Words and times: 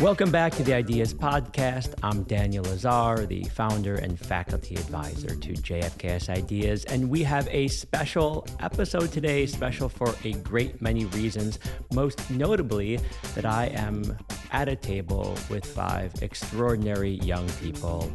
Welcome 0.00 0.30
back 0.30 0.54
to 0.54 0.62
the 0.62 0.72
Ideas 0.72 1.12
Podcast. 1.12 1.94
I'm 2.02 2.22
Daniel 2.22 2.64
Lazar, 2.64 3.26
the 3.26 3.44
founder 3.44 3.96
and 3.96 4.18
faculty 4.18 4.74
advisor 4.76 5.34
to 5.34 5.52
JFKS 5.52 6.30
Ideas, 6.30 6.84
and 6.86 7.10
we 7.10 7.22
have 7.22 7.46
a 7.50 7.68
special 7.68 8.46
episode 8.60 9.12
today, 9.12 9.44
special 9.44 9.90
for 9.90 10.14
a 10.24 10.32
great 10.32 10.80
many 10.80 11.04
reasons, 11.06 11.58
most 11.92 12.30
notably 12.30 12.98
that 13.34 13.44
I 13.44 13.66
am 13.66 14.16
at 14.52 14.68
a 14.68 14.76
table 14.76 15.36
with 15.50 15.66
five 15.66 16.14
extraordinary 16.22 17.12
young 17.16 17.48
people 17.60 18.10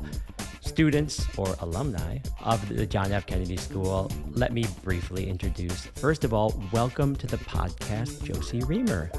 students 0.75 1.25
or 1.37 1.55
alumni 1.59 2.17
of 2.43 2.67
the 2.67 2.85
John 2.85 3.13
F. 3.13 3.25
Kennedy 3.25 3.55
School, 3.55 4.11
let 4.31 4.51
me 4.51 4.65
briefly 4.83 5.29
introduce. 5.29 5.85
First 5.95 6.25
of 6.25 6.33
all, 6.33 6.61
welcome 6.73 7.16
to 7.16 7.27
the 7.27 7.38
podcast, 7.38 8.21
Josie 8.25 8.59
Reamer. 8.59 9.09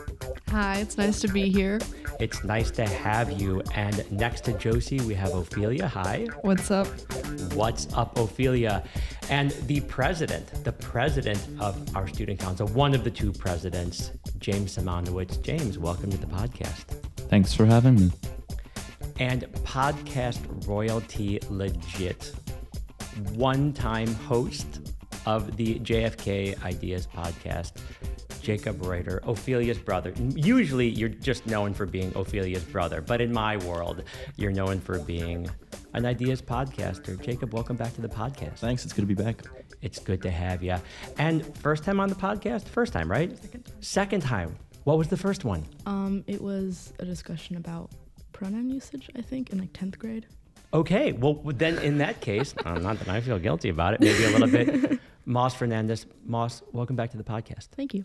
Hi, 0.50 0.80
it's 0.80 0.98
nice 0.98 1.18
to 1.22 1.28
be 1.28 1.48
here. 1.48 1.80
It's 2.20 2.44
nice 2.44 2.70
to 2.72 2.84
have 2.84 3.40
you. 3.40 3.62
And 3.74 4.04
next 4.12 4.42
to 4.44 4.52
Josie, 4.52 5.00
we 5.00 5.14
have 5.14 5.32
Ophelia. 5.32 5.88
Hi. 5.88 6.26
What's 6.42 6.70
up? 6.70 6.88
What's 7.54 7.90
up, 7.94 8.18
Ophelia? 8.18 8.84
And 9.30 9.52
the 9.66 9.80
president, 9.80 10.62
the 10.62 10.72
president 10.72 11.40
of 11.58 11.96
our 11.96 12.06
student 12.06 12.38
council, 12.38 12.66
one 12.68 12.94
of 12.94 13.02
the 13.02 13.10
two 13.10 13.32
presidents, 13.32 14.10
James 14.38 14.76
Simonowitz. 14.76 15.40
James, 15.40 15.78
welcome 15.78 16.10
to 16.10 16.18
the 16.18 16.26
podcast. 16.26 16.84
Thanks 17.30 17.54
for 17.54 17.64
having 17.64 17.94
me 17.94 18.10
and 19.18 19.42
podcast 19.64 20.66
royalty 20.66 21.40
legit, 21.48 22.32
one 23.34 23.72
time 23.72 24.12
host 24.14 24.92
of 25.24 25.56
the 25.56 25.78
JFK 25.80 26.62
Ideas 26.64 27.06
podcast, 27.06 27.72
Jakob 28.42 28.84
Reuter, 28.84 29.20
Ophelia's 29.26 29.78
brother. 29.78 30.12
Usually 30.34 30.88
you're 30.88 31.08
just 31.08 31.46
known 31.46 31.74
for 31.74 31.86
being 31.86 32.12
Ophelia's 32.14 32.64
brother, 32.64 33.00
but 33.00 33.20
in 33.20 33.32
my 33.32 33.56
world, 33.58 34.04
you're 34.36 34.52
known 34.52 34.80
for 34.80 34.98
being 35.00 35.48
an 35.94 36.04
Ideas 36.06 36.42
podcaster. 36.42 37.20
Jakob, 37.20 37.54
welcome 37.54 37.76
back 37.76 37.94
to 37.94 38.02
the 38.02 38.08
podcast. 38.08 38.58
Thanks. 38.58 38.84
It's 38.84 38.92
good 38.92 39.02
to 39.02 39.14
be 39.14 39.14
back. 39.14 39.42
It's 39.82 39.98
good 39.98 40.22
to 40.22 40.30
have 40.30 40.62
you. 40.62 40.76
And 41.18 41.56
first 41.58 41.84
time 41.84 42.00
on 42.00 42.08
the 42.08 42.14
podcast? 42.14 42.64
First 42.68 42.92
time, 42.92 43.10
right? 43.10 43.36
Second. 43.42 43.72
Second 43.80 44.22
time. 44.22 44.56
What 44.84 44.98
was 44.98 45.08
the 45.08 45.16
first 45.16 45.44
one? 45.44 45.64
Um, 45.84 46.22
it 46.28 46.40
was 46.40 46.92
a 47.00 47.04
discussion 47.04 47.56
about 47.56 47.90
pronoun 48.36 48.68
usage, 48.68 49.08
I 49.16 49.22
think, 49.22 49.50
in 49.50 49.58
like 49.58 49.72
10th 49.72 49.98
grade. 49.98 50.26
Okay, 50.74 51.12
well, 51.12 51.40
then 51.46 51.78
in 51.78 51.98
that 51.98 52.20
case, 52.20 52.54
uh, 52.66 52.74
not 52.78 52.98
that 52.98 53.08
I 53.08 53.20
feel 53.22 53.38
guilty 53.38 53.70
about 53.70 53.94
it, 53.94 54.00
maybe 54.00 54.24
a 54.24 54.30
little 54.30 54.48
bit. 54.48 55.00
Moss 55.24 55.54
Fernandez, 55.54 56.04
Moss, 56.24 56.62
welcome 56.72 56.96
back 56.96 57.10
to 57.12 57.16
the 57.16 57.24
podcast. 57.24 57.68
Thank 57.74 57.94
you. 57.94 58.04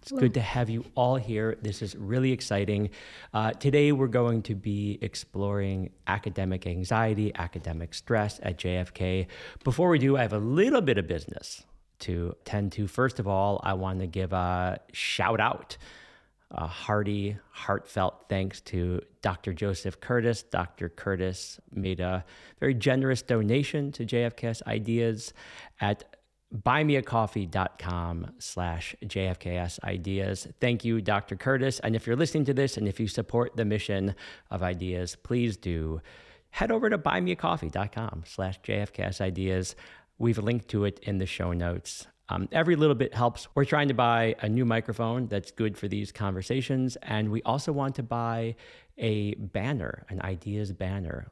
It's 0.00 0.10
Hello. 0.10 0.20
good 0.20 0.34
to 0.34 0.40
have 0.40 0.70
you 0.70 0.84
all 0.94 1.16
here. 1.16 1.58
This 1.62 1.82
is 1.82 1.96
really 1.96 2.30
exciting. 2.30 2.90
Uh, 3.34 3.52
today, 3.52 3.90
we're 3.92 4.06
going 4.06 4.42
to 4.42 4.54
be 4.54 4.98
exploring 5.02 5.90
academic 6.06 6.66
anxiety, 6.66 7.32
academic 7.34 7.92
stress 7.92 8.38
at 8.42 8.58
JFK. 8.58 9.26
Before 9.64 9.88
we 9.88 9.98
do, 9.98 10.16
I 10.16 10.22
have 10.22 10.32
a 10.32 10.38
little 10.38 10.80
bit 10.80 10.98
of 10.98 11.08
business 11.08 11.64
to 12.00 12.36
tend 12.44 12.72
to. 12.72 12.86
First 12.86 13.18
of 13.18 13.26
all, 13.26 13.60
I 13.64 13.74
want 13.74 14.00
to 14.00 14.06
give 14.06 14.32
a 14.32 14.80
shout 14.92 15.40
out 15.40 15.76
a 16.52 16.66
hearty, 16.66 17.38
heartfelt 17.50 18.26
thanks 18.28 18.60
to 18.60 19.00
Dr. 19.22 19.52
Joseph 19.52 20.00
Curtis. 20.00 20.42
Dr. 20.42 20.88
Curtis 20.90 21.58
made 21.72 22.00
a 22.00 22.24
very 22.60 22.74
generous 22.74 23.22
donation 23.22 23.90
to 23.92 24.04
JFKS 24.04 24.62
Ideas 24.66 25.32
at 25.80 26.04
buymeacoffee.com 26.54 28.32
slash 28.38 28.94
JFKS 29.04 29.82
Ideas. 29.84 30.48
Thank 30.60 30.84
you, 30.84 31.00
Dr. 31.00 31.36
Curtis. 31.36 31.80
And 31.80 31.96
if 31.96 32.06
you're 32.06 32.16
listening 32.16 32.44
to 32.44 32.54
this 32.54 32.76
and 32.76 32.86
if 32.86 33.00
you 33.00 33.08
support 33.08 33.56
the 33.56 33.64
mission 33.64 34.14
of 34.50 34.62
Ideas, 34.62 35.16
please 35.16 35.56
do 35.56 36.02
head 36.50 36.70
over 36.70 36.90
to 36.90 36.98
buymeacoffee.com 36.98 38.24
slash 38.26 38.60
JFKS 38.60 39.22
Ideas. 39.22 39.74
We've 40.18 40.38
linked 40.38 40.68
to 40.68 40.84
it 40.84 41.00
in 41.02 41.16
the 41.18 41.26
show 41.26 41.52
notes. 41.52 42.06
Um, 42.32 42.48
every 42.50 42.76
little 42.76 42.94
bit 42.94 43.12
helps. 43.12 43.46
We're 43.54 43.66
trying 43.66 43.88
to 43.88 43.94
buy 43.94 44.34
a 44.40 44.48
new 44.48 44.64
microphone 44.64 45.26
that's 45.26 45.50
good 45.50 45.76
for 45.76 45.86
these 45.86 46.10
conversations. 46.12 46.96
And 47.02 47.30
we 47.30 47.42
also 47.42 47.72
want 47.72 47.94
to 47.96 48.02
buy 48.02 48.56
a 48.96 49.34
banner, 49.34 50.06
an 50.08 50.22
ideas 50.22 50.72
banner. 50.72 51.26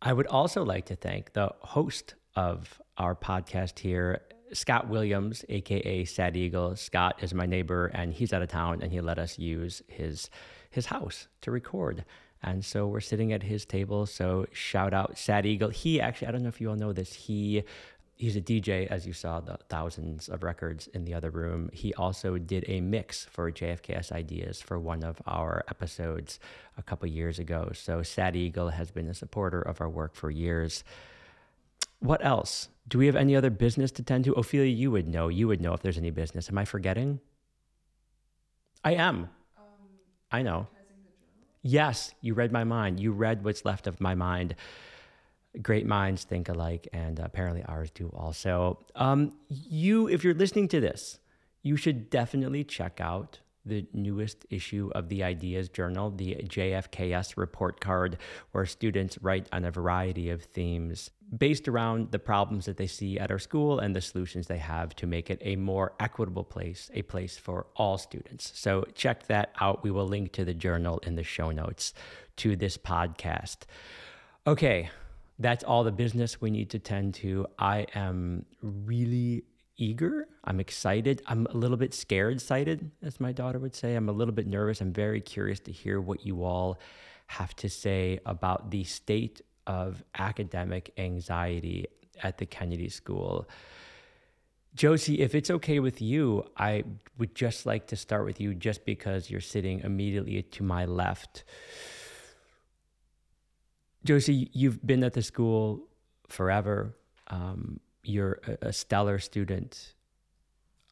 I 0.00 0.12
would 0.12 0.28
also 0.28 0.64
like 0.64 0.86
to 0.86 0.96
thank 0.96 1.32
the 1.32 1.52
host 1.60 2.14
of 2.36 2.80
our 2.98 3.16
podcast 3.16 3.80
here, 3.80 4.20
Scott 4.52 4.88
Williams, 4.88 5.44
aka 5.48 6.04
Sad 6.04 6.36
Eagle. 6.36 6.76
Scott 6.76 7.20
is 7.20 7.34
my 7.34 7.46
neighbor 7.46 7.86
and 7.86 8.14
he's 8.14 8.32
out 8.32 8.42
of 8.42 8.48
town 8.48 8.80
and 8.80 8.92
he 8.92 9.00
let 9.00 9.18
us 9.18 9.40
use 9.40 9.82
his 9.88 10.30
his 10.70 10.86
house 10.86 11.26
to 11.40 11.50
record. 11.50 12.04
And 12.44 12.64
so 12.64 12.86
we're 12.86 13.00
sitting 13.00 13.32
at 13.32 13.42
his 13.42 13.66
table. 13.66 14.06
So 14.06 14.46
shout 14.52 14.94
out 14.94 15.18
Sad 15.18 15.44
Eagle. 15.46 15.70
He 15.70 16.00
actually, 16.00 16.28
I 16.28 16.30
don't 16.30 16.42
know 16.42 16.48
if 16.48 16.60
you 16.60 16.70
all 16.70 16.76
know 16.76 16.92
this, 16.92 17.12
he 17.12 17.64
he's 18.18 18.36
a 18.36 18.40
DJ, 18.40 18.86
as 18.88 19.06
you 19.06 19.12
saw 19.12 19.40
the 19.40 19.58
thousands 19.68 20.28
of 20.28 20.42
records 20.42 20.88
in 20.88 21.04
the 21.04 21.14
other 21.14 21.30
room. 21.30 21.70
He 21.72 21.94
also 21.94 22.36
did 22.36 22.64
a 22.66 22.80
mix 22.80 23.24
for 23.24 23.50
JFKS 23.50 24.10
Ideas 24.12 24.60
for 24.60 24.78
one 24.78 25.04
of 25.04 25.22
our 25.26 25.64
episodes 25.68 26.40
a 26.76 26.82
couple 26.82 27.08
years 27.08 27.38
ago. 27.38 27.70
So 27.72 28.02
Sad 28.02 28.34
Eagle 28.34 28.70
has 28.70 28.90
been 28.90 29.08
a 29.08 29.14
supporter 29.14 29.62
of 29.62 29.80
our 29.80 29.88
work 29.88 30.14
for 30.16 30.30
years. 30.30 30.82
What 32.00 32.24
else? 32.24 32.68
Do 32.88 32.98
we 32.98 33.06
have 33.06 33.16
any 33.16 33.36
other 33.36 33.50
business 33.50 33.92
to 33.92 34.02
tend 34.02 34.24
to? 34.24 34.32
Ophelia, 34.32 34.70
you 34.70 34.90
would 34.90 35.06
know. 35.06 35.28
You 35.28 35.46
would 35.46 35.60
know 35.60 35.72
if 35.72 35.82
there's 35.82 35.98
any 35.98 36.10
business. 36.10 36.48
Am 36.48 36.58
I 36.58 36.64
forgetting? 36.64 37.20
I 38.84 38.94
am. 38.94 39.28
Um, 39.56 39.64
I 40.32 40.42
know. 40.42 40.66
Yes, 41.62 42.14
you 42.20 42.34
read 42.34 42.50
my 42.50 42.64
mind. 42.64 42.98
You 42.98 43.12
read 43.12 43.44
what's 43.44 43.64
left 43.64 43.86
of 43.86 44.00
my 44.00 44.14
mind 44.14 44.54
great 45.62 45.86
minds 45.86 46.24
think 46.24 46.48
alike, 46.48 46.88
and 46.92 47.18
apparently 47.18 47.62
ours 47.64 47.90
do 47.90 48.08
also. 48.16 48.78
Um, 48.94 49.32
you, 49.48 50.08
if 50.08 50.24
you're 50.24 50.34
listening 50.34 50.68
to 50.68 50.80
this, 50.80 51.18
you 51.62 51.76
should 51.76 52.10
definitely 52.10 52.64
check 52.64 53.00
out 53.00 53.40
the 53.68 53.86
newest 53.92 54.46
issue 54.50 54.90
of 54.94 55.08
the 55.08 55.22
Ideas 55.22 55.68
Journal, 55.68 56.10
the 56.10 56.36
JFKS 56.36 57.36
report 57.36 57.80
card, 57.80 58.18
where 58.52 58.64
students 58.64 59.18
write 59.20 59.46
on 59.52 59.64
a 59.64 59.70
variety 59.70 60.30
of 60.30 60.42
themes 60.42 61.10
based 61.36 61.68
around 61.68 62.10
the 62.10 62.18
problems 62.18 62.64
that 62.64 62.78
they 62.78 62.86
see 62.86 63.18
at 63.18 63.30
our 63.30 63.38
school 63.38 63.78
and 63.78 63.94
the 63.94 64.00
solutions 64.00 64.46
they 64.46 64.58
have 64.58 64.96
to 64.96 65.06
make 65.06 65.28
it 65.28 65.38
a 65.42 65.56
more 65.56 65.92
equitable 66.00 66.44
place, 66.44 66.90
a 66.94 67.02
place 67.02 67.36
for 67.36 67.66
all 67.76 67.98
students. 67.98 68.50
So 68.54 68.84
check 68.94 69.26
that 69.26 69.52
out. 69.60 69.84
We 69.84 69.90
will 69.90 70.06
link 70.06 70.32
to 70.32 70.44
the 70.44 70.54
journal 70.54 70.98
in 71.02 71.16
the 71.16 71.22
show 71.22 71.50
notes 71.50 71.92
to 72.36 72.56
this 72.56 72.78
podcast. 72.78 73.58
Okay, 74.46 74.88
that's 75.38 75.64
all 75.64 75.84
the 75.84 75.92
business 75.92 76.40
we 76.40 76.50
need 76.50 76.70
to 76.70 76.78
tend 76.78 77.14
to. 77.14 77.46
I 77.58 77.86
am 77.94 78.44
really 78.62 79.44
eager. 79.76 80.26
I'm 80.44 80.58
excited. 80.60 81.22
I'm 81.26 81.46
a 81.46 81.56
little 81.56 81.76
bit 81.76 81.94
scared 81.94 82.40
sighted, 82.40 82.90
as 83.02 83.20
my 83.20 83.32
daughter 83.32 83.58
would 83.58 83.74
say. 83.74 83.94
I'm 83.94 84.08
a 84.08 84.12
little 84.12 84.34
bit 84.34 84.46
nervous. 84.46 84.80
I'm 84.80 84.92
very 84.92 85.20
curious 85.20 85.60
to 85.60 85.72
hear 85.72 86.00
what 86.00 86.26
you 86.26 86.42
all 86.42 86.78
have 87.28 87.54
to 87.56 87.68
say 87.68 88.18
about 88.26 88.70
the 88.70 88.84
state 88.84 89.42
of 89.66 90.02
academic 90.18 90.92
anxiety 90.98 91.86
at 92.22 92.38
the 92.38 92.46
Kennedy 92.46 92.88
School. 92.88 93.48
Josie, 94.74 95.20
if 95.20 95.34
it's 95.34 95.50
okay 95.50 95.80
with 95.80 96.00
you, 96.00 96.44
I 96.56 96.84
would 97.18 97.34
just 97.34 97.66
like 97.66 97.86
to 97.88 97.96
start 97.96 98.24
with 98.24 98.40
you 98.40 98.54
just 98.54 98.84
because 98.84 99.30
you're 99.30 99.40
sitting 99.40 99.80
immediately 99.80 100.42
to 100.42 100.62
my 100.62 100.84
left. 100.84 101.44
Josie, 104.08 104.48
you've 104.54 104.86
been 104.86 105.04
at 105.04 105.12
the 105.12 105.20
school 105.20 105.86
forever. 106.30 106.96
Um, 107.26 107.78
you're 108.04 108.40
a, 108.46 108.68
a 108.68 108.72
stellar 108.72 109.18
student. 109.18 109.92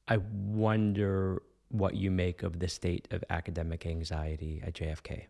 I 0.07 0.19
wonder 0.19 1.41
what 1.69 1.95
you 1.95 2.11
make 2.11 2.43
of 2.43 2.59
the 2.59 2.69
state 2.69 3.09
of 3.13 3.25
academic 3.31 3.87
anxiety 3.87 4.63
at 4.63 4.75
JFK. 4.75 5.29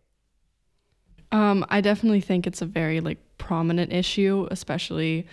Um, 1.31 1.65
I 1.69 1.79
definitely 1.79 2.19
think 2.19 2.45
it's 2.45 2.61
a 2.61 2.65
very 2.65 2.99
like 2.99 3.19
prominent 3.37 3.93
issue, 3.93 4.49
especially 4.51 5.25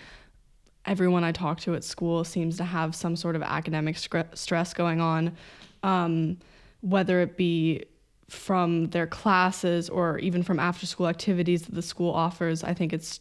everyone 0.85 1.25
I 1.25 1.33
talk 1.33 1.59
to 1.59 1.75
at 1.75 1.83
school 1.83 2.23
seems 2.23 2.55
to 2.55 2.63
have 2.63 2.95
some 2.95 3.17
sort 3.17 3.35
of 3.35 3.43
academic 3.43 3.97
stress 3.97 4.73
going 4.73 5.01
on, 5.01 5.35
um, 5.83 6.37
whether 6.79 7.19
it 7.19 7.35
be 7.35 7.83
from 8.29 8.87
their 8.87 9.07
classes 9.07 9.89
or 9.89 10.17
even 10.19 10.43
from 10.43 10.59
after 10.59 10.85
school 10.85 11.07
activities 11.07 11.63
that 11.63 11.75
the 11.75 11.81
school 11.81 12.11
offers. 12.11 12.63
I 12.63 12.73
think 12.73 12.93
it's 12.93 13.19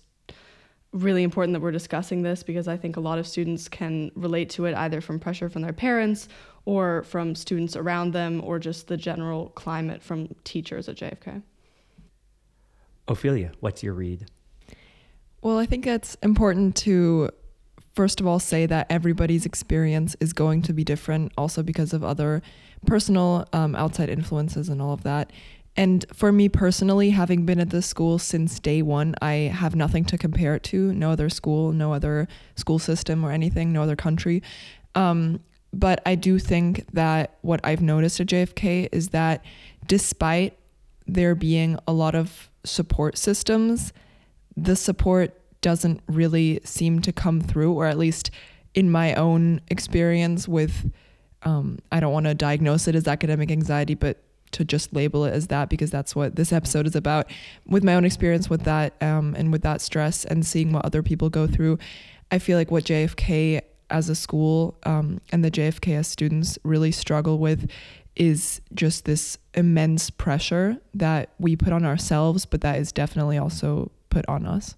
really 0.92 1.24
important 1.24 1.52
that 1.54 1.60
we're 1.60 1.72
discussing 1.72 2.22
this 2.22 2.42
because 2.42 2.68
I 2.68 2.76
think 2.76 2.96
a 2.96 3.00
lot 3.00 3.18
of 3.18 3.26
students 3.26 3.68
can 3.68 4.10
relate 4.14 4.48
to 4.50 4.64
it 4.66 4.74
either 4.74 5.00
from 5.00 5.18
pressure 5.18 5.50
from 5.50 5.62
their 5.62 5.72
parents 5.72 6.28
or 6.64 7.02
from 7.02 7.34
students 7.34 7.76
around 7.76 8.12
them 8.12 8.40
or 8.44 8.58
just 8.58 8.86
the 8.86 8.96
general 8.96 9.48
climate 9.50 10.02
from 10.02 10.28
teachers 10.44 10.88
at 10.88 10.96
JFK. 10.96 11.42
Ophelia, 13.08 13.52
what's 13.60 13.82
your 13.82 13.92
read? 13.92 14.26
Well, 15.42 15.58
I 15.58 15.66
think 15.66 15.86
it's 15.86 16.16
important 16.22 16.76
to 16.76 17.28
first 17.94 18.20
of 18.20 18.26
all 18.26 18.38
say 18.38 18.66
that 18.66 18.86
everybody's 18.90 19.46
experience 19.46 20.16
is 20.20 20.32
going 20.32 20.62
to 20.62 20.72
be 20.72 20.84
different, 20.84 21.32
also 21.38 21.62
because 21.62 21.92
of 21.92 22.02
other 22.04 22.42
personal 22.86 23.46
um, 23.52 23.74
outside 23.74 24.08
influences 24.08 24.68
and 24.68 24.82
all 24.82 24.92
of 24.92 25.02
that. 25.04 25.32
And 25.76 26.04
for 26.12 26.30
me 26.30 26.48
personally, 26.48 27.10
having 27.10 27.46
been 27.46 27.58
at 27.58 27.70
this 27.70 27.86
school 27.86 28.18
since 28.18 28.60
day 28.60 28.80
one, 28.82 29.14
I 29.20 29.32
have 29.52 29.74
nothing 29.74 30.04
to 30.06 30.18
compare 30.18 30.54
it 30.54 30.62
to. 30.64 30.92
No 30.92 31.10
other 31.10 31.28
school, 31.28 31.72
no 31.72 31.92
other 31.92 32.28
school 32.54 32.78
system 32.78 33.24
or 33.24 33.32
anything, 33.32 33.72
no 33.72 33.82
other 33.82 33.96
country. 33.96 34.42
Um, 34.94 35.40
but 35.72 36.00
I 36.06 36.14
do 36.14 36.38
think 36.38 36.86
that 36.92 37.38
what 37.42 37.60
I've 37.64 37.82
noticed 37.82 38.20
at 38.20 38.28
JFK 38.28 38.88
is 38.92 39.08
that 39.08 39.44
despite 39.86 40.56
there 41.06 41.34
being 41.34 41.78
a 41.88 41.92
lot 41.92 42.14
of 42.14 42.48
support 42.64 43.18
systems, 43.18 43.92
the 44.56 44.76
support 44.76 45.36
doesn't 45.64 46.02
really 46.06 46.60
seem 46.62 47.00
to 47.00 47.10
come 47.10 47.40
through, 47.40 47.72
or 47.72 47.86
at 47.86 47.96
least 47.96 48.30
in 48.74 48.90
my 48.90 49.14
own 49.14 49.62
experience 49.68 50.46
with, 50.46 50.92
um, 51.44 51.78
I 51.90 52.00
don't 52.00 52.12
want 52.12 52.26
to 52.26 52.34
diagnose 52.34 52.86
it 52.86 52.94
as 52.94 53.08
academic 53.08 53.50
anxiety, 53.50 53.94
but 53.94 54.18
to 54.50 54.62
just 54.62 54.92
label 54.92 55.24
it 55.24 55.32
as 55.32 55.46
that 55.46 55.70
because 55.70 55.90
that's 55.90 56.14
what 56.14 56.36
this 56.36 56.52
episode 56.52 56.86
is 56.86 56.94
about. 56.94 57.30
With 57.66 57.82
my 57.82 57.94
own 57.94 58.04
experience 58.04 58.50
with 58.50 58.64
that 58.64 59.02
um, 59.02 59.34
and 59.38 59.50
with 59.50 59.62
that 59.62 59.80
stress 59.80 60.26
and 60.26 60.44
seeing 60.44 60.70
what 60.70 60.84
other 60.84 61.02
people 61.02 61.30
go 61.30 61.46
through, 61.46 61.78
I 62.30 62.38
feel 62.38 62.58
like 62.58 62.70
what 62.70 62.84
JFK 62.84 63.62
as 63.88 64.10
a 64.10 64.14
school 64.14 64.76
um, 64.84 65.18
and 65.32 65.42
the 65.42 65.50
JFKS 65.50 66.04
students 66.04 66.58
really 66.62 66.92
struggle 66.92 67.38
with 67.38 67.70
is 68.16 68.60
just 68.74 69.06
this 69.06 69.38
immense 69.54 70.10
pressure 70.10 70.76
that 70.92 71.30
we 71.38 71.56
put 71.56 71.72
on 71.72 71.86
ourselves, 71.86 72.44
but 72.44 72.60
that 72.60 72.78
is 72.78 72.92
definitely 72.92 73.38
also 73.38 73.90
put 74.10 74.26
on 74.28 74.44
us. 74.44 74.76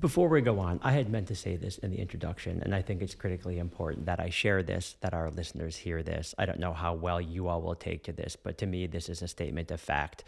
Before 0.00 0.28
we 0.28 0.40
go 0.40 0.60
on, 0.60 0.78
I 0.82 0.92
had 0.92 1.10
meant 1.10 1.26
to 1.28 1.34
say 1.34 1.56
this 1.56 1.78
in 1.78 1.90
the 1.90 1.98
introduction, 1.98 2.62
and 2.62 2.72
I 2.72 2.82
think 2.82 3.02
it's 3.02 3.16
critically 3.16 3.58
important 3.58 4.06
that 4.06 4.20
I 4.20 4.30
share 4.30 4.62
this, 4.62 4.96
that 5.00 5.12
our 5.12 5.28
listeners 5.30 5.76
hear 5.76 6.04
this. 6.04 6.36
I 6.38 6.46
don't 6.46 6.60
know 6.60 6.72
how 6.72 6.94
well 6.94 7.20
you 7.20 7.48
all 7.48 7.60
will 7.60 7.74
take 7.74 8.04
to 8.04 8.12
this, 8.12 8.36
but 8.36 8.58
to 8.58 8.66
me, 8.66 8.86
this 8.86 9.08
is 9.08 9.22
a 9.22 9.28
statement 9.28 9.72
of 9.72 9.80
fact. 9.80 10.22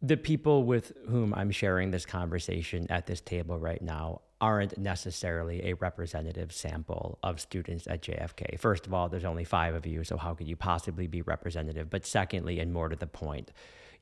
The 0.00 0.16
people 0.16 0.62
with 0.62 0.92
whom 1.08 1.34
I'm 1.34 1.50
sharing 1.50 1.90
this 1.90 2.06
conversation 2.06 2.86
at 2.90 3.06
this 3.06 3.20
table 3.20 3.58
right 3.58 3.82
now 3.82 4.20
aren't 4.40 4.78
necessarily 4.78 5.70
a 5.70 5.74
representative 5.74 6.52
sample 6.52 7.18
of 7.22 7.40
students 7.40 7.88
at 7.88 8.02
JFK. 8.02 8.60
First 8.60 8.86
of 8.86 8.94
all, 8.94 9.08
there's 9.08 9.24
only 9.24 9.44
five 9.44 9.74
of 9.74 9.84
you, 9.84 10.04
so 10.04 10.16
how 10.16 10.34
could 10.34 10.46
you 10.46 10.54
possibly 10.56 11.08
be 11.08 11.22
representative? 11.22 11.90
But 11.90 12.06
secondly, 12.06 12.60
and 12.60 12.72
more 12.72 12.88
to 12.88 12.96
the 12.96 13.06
point, 13.06 13.50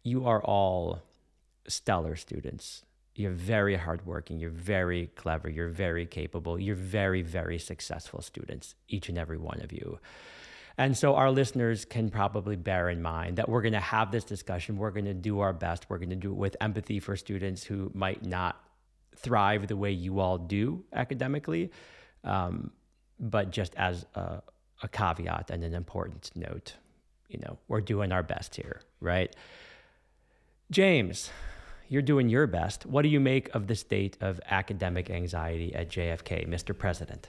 you 0.03 0.27
are 0.27 0.43
all 0.43 1.03
stellar 1.69 2.17
students. 2.17 2.83
You're 3.15 3.33
very 3.33 3.77
hardworking, 3.77 4.39
you're 4.39 4.51
very 4.51 5.09
clever, 5.15 5.49
you're 5.51 5.69
very 5.69 6.07
capable, 6.07 6.59
you're 6.59 6.75
very, 6.75 7.21
very 7.23 7.59
successful 7.59 8.23
students, 8.23 8.75
each 8.89 9.09
and 9.09 9.19
every 9.19 9.37
one 9.37 9.61
of 9.61 9.73
you. 9.73 9.99
And 10.79 10.97
so 10.97 11.15
our 11.15 11.31
listeners 11.31 11.85
can 11.85 12.11
probably 12.11 12.57
bear 12.57 12.89
in 12.89 13.03
mind 13.03 13.37
that 13.37 13.49
we're 13.49 13.61
going 13.61 13.75
to 13.75 13.81
have 13.81 14.11
this 14.11 14.25
discussion. 14.25 14.79
We're 14.79 14.91
going 14.91 15.05
to 15.05 15.15
do 15.15 15.41
our 15.41 15.53
best. 15.53 15.91
We're 15.91 15.99
going 15.99 16.11
to 16.11 16.17
do 16.17 16.31
it 16.31 16.37
with 16.37 16.57
empathy 16.61 16.99
for 16.99 17.15
students 17.17 17.63
who 17.63 17.91
might 17.95 18.25
not 18.25 18.59
thrive 19.15 19.67
the 19.67 19.77
way 19.77 19.93
you 19.93 20.21
all 20.21 20.39
do 20.39 20.83
academically. 20.95 21.71
Um, 22.25 22.71
but 23.21 23.51
just 23.51 23.75
as 23.77 24.07
a, 24.15 24.43
a 24.83 24.89
caveat 24.89 25.51
and 25.51 25.63
an 25.63 25.75
important 25.75 26.31
note, 26.35 26.75
you 27.29 27.39
know, 27.41 27.59
we're 27.69 27.81
doing 27.83 28.11
our 28.11 28.23
best 28.23 28.57
here, 28.57 28.81
right? 29.01 29.35
James, 30.71 31.31
you're 31.93 32.01
doing 32.01 32.31
your 32.31 32.47
best. 32.47 32.87
What 32.87 33.03
do 33.03 33.09
you 33.09 33.21
make 33.21 33.55
of 33.55 33.67
the 33.67 33.75
state 33.75 34.17
of 34.23 34.41
academic 34.49 35.11
anxiety 35.11 35.75
at 35.75 35.91
JFK, 35.91 36.49
Mr. 36.49 36.77
President? 36.77 37.29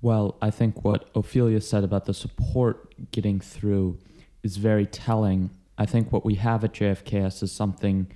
Well, 0.00 0.36
I 0.40 0.52
think 0.52 0.84
what 0.84 1.10
Ophelia 1.16 1.60
said 1.60 1.82
about 1.82 2.04
the 2.04 2.14
support 2.14 2.94
getting 3.10 3.40
through 3.40 3.98
is 4.44 4.56
very 4.56 4.86
telling. 4.86 5.50
I 5.76 5.84
think 5.84 6.12
what 6.12 6.24
we 6.24 6.36
have 6.36 6.62
at 6.62 6.74
JFKS 6.74 7.42
is 7.42 7.50
something 7.50 8.06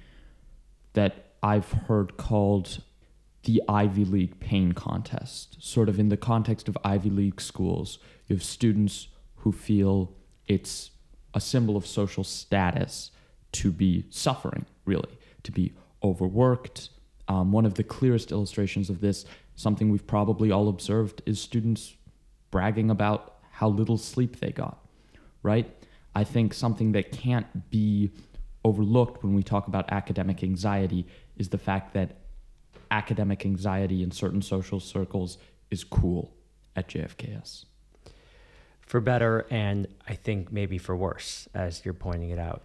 that 0.92 1.32
I've 1.42 1.72
heard 1.72 2.16
called 2.16 2.80
the 3.42 3.60
Ivy 3.68 4.04
League 4.04 4.38
pain 4.38 4.70
contest. 4.74 5.56
Sort 5.60 5.88
of 5.88 5.98
in 5.98 6.10
the 6.10 6.16
context 6.16 6.68
of 6.68 6.78
Ivy 6.84 7.10
League 7.10 7.40
schools, 7.40 7.98
you 8.28 8.36
have 8.36 8.44
students 8.44 9.08
who 9.38 9.50
feel 9.50 10.12
it's 10.46 10.92
a 11.34 11.40
symbol 11.40 11.76
of 11.76 11.84
social 11.88 12.22
status 12.22 13.10
to 13.50 13.72
be 13.72 14.06
suffering, 14.10 14.64
really, 14.84 15.18
to 15.44 15.52
be 15.52 15.72
overworked. 16.02 16.90
Um, 17.28 17.52
one 17.52 17.66
of 17.66 17.74
the 17.74 17.84
clearest 17.84 18.32
illustrations 18.32 18.90
of 18.90 19.00
this, 19.00 19.24
something 19.54 19.90
we've 19.90 20.06
probably 20.06 20.50
all 20.50 20.68
observed, 20.68 21.22
is 21.26 21.40
students 21.40 21.94
bragging 22.50 22.90
about 22.90 23.36
how 23.50 23.68
little 23.68 23.98
sleep 23.98 24.40
they 24.40 24.50
got, 24.50 24.84
right? 25.42 25.70
I 26.14 26.24
think 26.24 26.52
something 26.52 26.92
that 26.92 27.12
can't 27.12 27.70
be 27.70 28.12
overlooked 28.64 29.22
when 29.22 29.34
we 29.34 29.42
talk 29.42 29.66
about 29.66 29.90
academic 29.92 30.42
anxiety 30.42 31.06
is 31.36 31.48
the 31.48 31.58
fact 31.58 31.94
that 31.94 32.18
academic 32.90 33.44
anxiety 33.44 34.02
in 34.02 34.10
certain 34.10 34.42
social 34.42 34.78
circles 34.78 35.38
is 35.70 35.82
cool 35.82 36.34
at 36.76 36.88
JFKS. 36.88 37.64
For 38.82 39.00
better, 39.00 39.46
and 39.50 39.88
I 40.06 40.14
think 40.14 40.52
maybe 40.52 40.76
for 40.76 40.94
worse, 40.94 41.48
as 41.54 41.84
you're 41.84 41.94
pointing 41.94 42.30
it 42.30 42.38
out. 42.38 42.62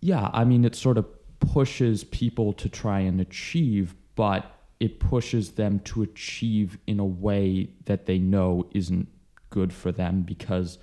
Yeah, 0.00 0.30
I 0.32 0.44
mean, 0.44 0.64
it 0.64 0.74
sort 0.74 0.96
of 0.96 1.06
pushes 1.40 2.04
people 2.04 2.52
to 2.54 2.68
try 2.68 3.00
and 3.00 3.20
achieve, 3.20 3.94
but 4.14 4.50
it 4.80 5.00
pushes 5.00 5.52
them 5.52 5.80
to 5.80 6.02
achieve 6.02 6.78
in 6.86 7.00
a 7.00 7.04
way 7.04 7.70
that 7.86 8.06
they 8.06 8.18
know 8.18 8.68
isn't 8.72 9.08
good 9.50 9.72
for 9.72 9.90
them 9.92 10.22
because 10.22 10.78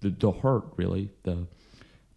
the, 0.00 0.10
the 0.10 0.32
hurt, 0.32 0.64
really, 0.76 1.10
the, 1.22 1.46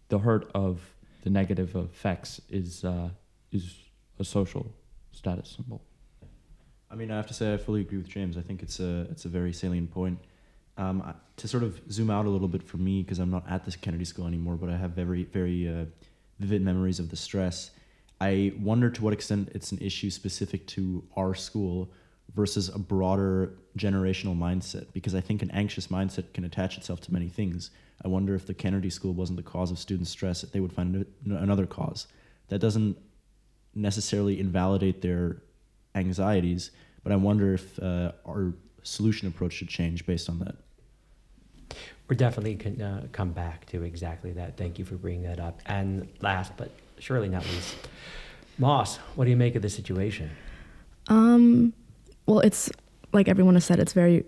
the 0.08 0.18
hurt 0.18 0.50
of 0.54 0.80
the 1.22 1.30
negative 1.30 1.76
effects 1.76 2.40
is, 2.48 2.84
uh, 2.84 3.10
is 3.52 3.76
a 4.18 4.24
social 4.24 4.72
status 5.12 5.54
symbol. 5.56 5.82
I 6.90 6.94
mean, 6.94 7.10
I 7.10 7.16
have 7.16 7.26
to 7.28 7.34
say 7.34 7.54
I 7.54 7.56
fully 7.56 7.80
agree 7.80 7.96
with 7.96 8.08
James. 8.08 8.36
I 8.36 8.42
think 8.42 8.62
it's 8.62 8.78
a 8.78 9.06
it's 9.10 9.24
a 9.24 9.28
very 9.28 9.52
salient 9.52 9.90
point. 9.90 10.18
Um, 10.76 11.14
to 11.36 11.48
sort 11.48 11.62
of 11.62 11.80
zoom 11.90 12.10
out 12.10 12.26
a 12.26 12.28
little 12.28 12.48
bit 12.48 12.62
for 12.62 12.76
me, 12.76 13.02
because 13.02 13.18
I'm 13.18 13.30
not 13.30 13.44
at 13.48 13.64
this 13.64 13.76
Kennedy 13.76 14.04
School 14.04 14.26
anymore, 14.26 14.56
but 14.56 14.68
I 14.68 14.76
have 14.76 14.90
very 14.90 15.24
very 15.24 15.66
uh, 15.66 15.86
vivid 16.42 16.62
memories 16.62 16.98
of 16.98 17.08
the 17.10 17.16
stress. 17.16 17.70
I 18.20 18.52
wonder 18.60 18.90
to 18.90 19.02
what 19.02 19.12
extent 19.12 19.50
it's 19.54 19.72
an 19.72 19.78
issue 19.78 20.10
specific 20.10 20.66
to 20.68 21.04
our 21.16 21.34
school 21.34 21.90
versus 22.34 22.68
a 22.68 22.78
broader 22.78 23.54
generational 23.78 24.36
mindset, 24.36 24.86
because 24.92 25.14
I 25.14 25.20
think 25.20 25.42
an 25.42 25.50
anxious 25.50 25.88
mindset 25.88 26.32
can 26.32 26.44
attach 26.44 26.76
itself 26.78 27.00
to 27.02 27.12
many 27.12 27.28
things. 27.28 27.70
I 28.04 28.08
wonder 28.08 28.34
if 28.34 28.46
the 28.46 28.54
Kennedy 28.54 28.90
School 28.90 29.12
wasn't 29.12 29.36
the 29.36 29.42
cause 29.42 29.70
of 29.70 29.78
student 29.78 30.08
stress, 30.08 30.42
they 30.42 30.60
would 30.60 30.72
find 30.72 31.04
another 31.26 31.66
cause. 31.66 32.06
That 32.48 32.58
doesn't 32.58 32.96
necessarily 33.74 34.40
invalidate 34.40 35.02
their 35.02 35.42
anxieties, 35.94 36.70
but 37.02 37.12
I 37.12 37.16
wonder 37.16 37.54
if 37.54 37.78
uh, 37.78 38.12
our 38.26 38.54
solution 38.82 39.28
approach 39.28 39.54
should 39.54 39.68
change 39.68 40.06
based 40.06 40.28
on 40.28 40.38
that. 40.40 40.56
We're 42.08 42.16
definitely 42.16 42.56
to 42.56 42.84
uh, 42.84 43.00
come 43.12 43.32
back 43.32 43.66
to 43.66 43.82
exactly 43.82 44.32
that. 44.32 44.56
Thank 44.56 44.78
you 44.78 44.84
for 44.84 44.96
bringing 44.96 45.22
that 45.22 45.40
up. 45.40 45.60
And 45.66 46.08
last, 46.20 46.56
but 46.56 46.70
surely 46.98 47.28
not 47.28 47.44
least, 47.44 47.76
Moss, 48.58 48.96
what 49.16 49.24
do 49.24 49.30
you 49.30 49.36
make 49.36 49.54
of 49.54 49.62
the 49.62 49.70
situation? 49.70 50.30
Um, 51.08 51.72
well, 52.26 52.40
it's 52.40 52.70
like 53.12 53.28
everyone 53.28 53.54
has 53.54 53.64
said, 53.64 53.78
it's 53.78 53.92
very 53.92 54.24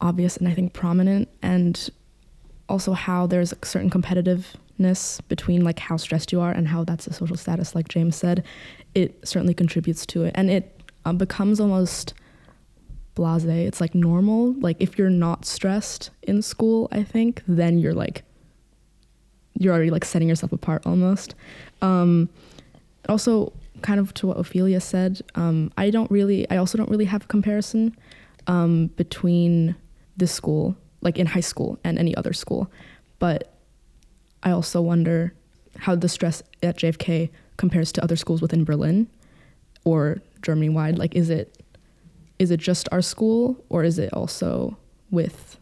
obvious 0.00 0.36
and 0.36 0.48
I 0.48 0.54
think 0.54 0.72
prominent, 0.72 1.28
and 1.42 1.90
also 2.68 2.92
how 2.92 3.26
there's 3.26 3.52
a 3.52 3.66
certain 3.66 3.90
competitiveness 3.90 5.20
between 5.28 5.62
like 5.62 5.78
how 5.78 5.96
stressed 5.96 6.32
you 6.32 6.40
are 6.40 6.52
and 6.52 6.68
how 6.68 6.84
that's 6.84 7.06
a 7.06 7.12
social 7.12 7.36
status, 7.36 7.74
like 7.74 7.88
James 7.88 8.16
said. 8.16 8.44
It 8.94 9.26
certainly 9.28 9.54
contributes 9.54 10.06
to 10.06 10.24
it, 10.24 10.32
and 10.34 10.50
it 10.50 10.80
um, 11.04 11.18
becomes 11.18 11.60
almost 11.60 12.14
blase. 13.20 13.44
It's 13.44 13.80
like 13.80 13.94
normal. 13.94 14.52
Like 14.54 14.76
if 14.80 14.98
you're 14.98 15.10
not 15.10 15.44
stressed 15.44 16.10
in 16.22 16.42
school, 16.42 16.88
I 16.90 17.02
think, 17.02 17.42
then 17.46 17.78
you're 17.78 17.94
like 17.94 18.22
you're 19.54 19.74
already 19.74 19.90
like 19.90 20.04
setting 20.04 20.28
yourself 20.28 20.52
apart 20.52 20.82
almost. 20.86 21.34
Um, 21.82 22.30
also, 23.08 23.52
kind 23.82 24.00
of 24.00 24.14
to 24.14 24.26
what 24.26 24.38
Ophelia 24.38 24.80
said, 24.80 25.20
um, 25.34 25.72
I 25.76 25.90
don't 25.90 26.10
really. 26.10 26.48
I 26.50 26.56
also 26.56 26.78
don't 26.78 26.90
really 26.90 27.04
have 27.06 27.24
a 27.24 27.26
comparison 27.26 27.96
um, 28.46 28.88
between 28.96 29.76
this 30.16 30.32
school, 30.32 30.76
like 31.00 31.18
in 31.18 31.26
high 31.26 31.40
school, 31.40 31.78
and 31.84 31.98
any 31.98 32.14
other 32.16 32.32
school. 32.32 32.70
But 33.18 33.52
I 34.42 34.50
also 34.50 34.80
wonder 34.80 35.34
how 35.76 35.94
the 35.94 36.08
stress 36.08 36.42
at 36.62 36.78
JFK 36.78 37.30
compares 37.56 37.92
to 37.92 38.02
other 38.02 38.16
schools 38.16 38.40
within 38.40 38.64
Berlin 38.64 39.08
or 39.84 40.20
Germany 40.42 40.68
wide? 40.70 40.98
Like, 40.98 41.14
is 41.14 41.30
it 41.30 41.59
is 42.40 42.50
it 42.50 42.58
just 42.58 42.88
our 42.90 43.02
school, 43.02 43.62
or 43.68 43.84
is 43.84 43.98
it 43.98 44.12
also 44.14 44.76
with 45.10 45.58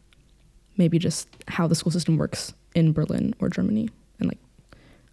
maybe 0.77 0.97
just 0.97 1.29
how 1.49 1.67
the 1.67 1.75
school 1.75 1.91
system 1.91 2.17
works 2.17 2.55
in 2.75 2.93
Berlin 2.93 3.35
or 3.41 3.49
Germany? 3.49 3.91
And 4.21 4.29
like, 4.29 4.39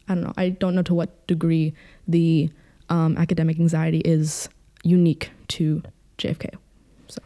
I 0.07 0.13
don't 0.13 0.23
know. 0.23 0.33
I 0.37 0.49
don't 0.49 0.75
know 0.75 0.83
to 0.83 0.93
what 0.93 1.25
degree 1.25 1.73
the 2.07 2.51
um, 2.89 3.17
academic 3.17 3.59
anxiety 3.59 3.99
is 4.05 4.47
unique 4.83 5.31
to 5.49 5.81
JFK. 6.19 6.53
So, 7.07 7.19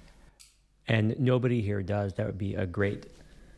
and 0.87 1.19
nobody 1.19 1.61
here 1.61 1.83
does, 1.83 2.13
that 2.13 2.25
would 2.25 2.37
be 2.37 2.55
a 2.55 2.65
great 2.65 3.07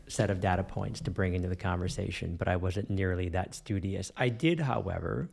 set 0.08 0.30
of 0.30 0.40
data 0.40 0.64
points 0.64 1.00
to 1.02 1.12
bring 1.12 1.34
into 1.34 1.48
the 1.48 1.56
conversation, 1.56 2.34
but 2.34 2.48
I 2.48 2.56
wasn't 2.56 2.90
nearly 2.90 3.28
that 3.28 3.54
studious. 3.54 4.10
I 4.16 4.30
did, 4.30 4.58
however, 4.58 5.28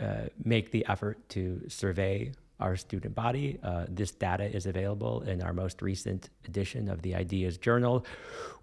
uh, 0.00 0.24
make 0.44 0.72
the 0.72 0.84
effort 0.88 1.28
to 1.30 1.62
survey 1.68 2.32
our 2.60 2.76
student 2.76 3.14
body. 3.14 3.58
Uh, 3.62 3.86
this 3.88 4.10
data 4.12 4.44
is 4.44 4.66
available 4.66 5.22
in 5.22 5.42
our 5.42 5.52
most 5.52 5.82
recent 5.82 6.30
edition 6.46 6.88
of 6.88 7.02
the 7.02 7.14
Ideas 7.14 7.58
Journal. 7.58 8.04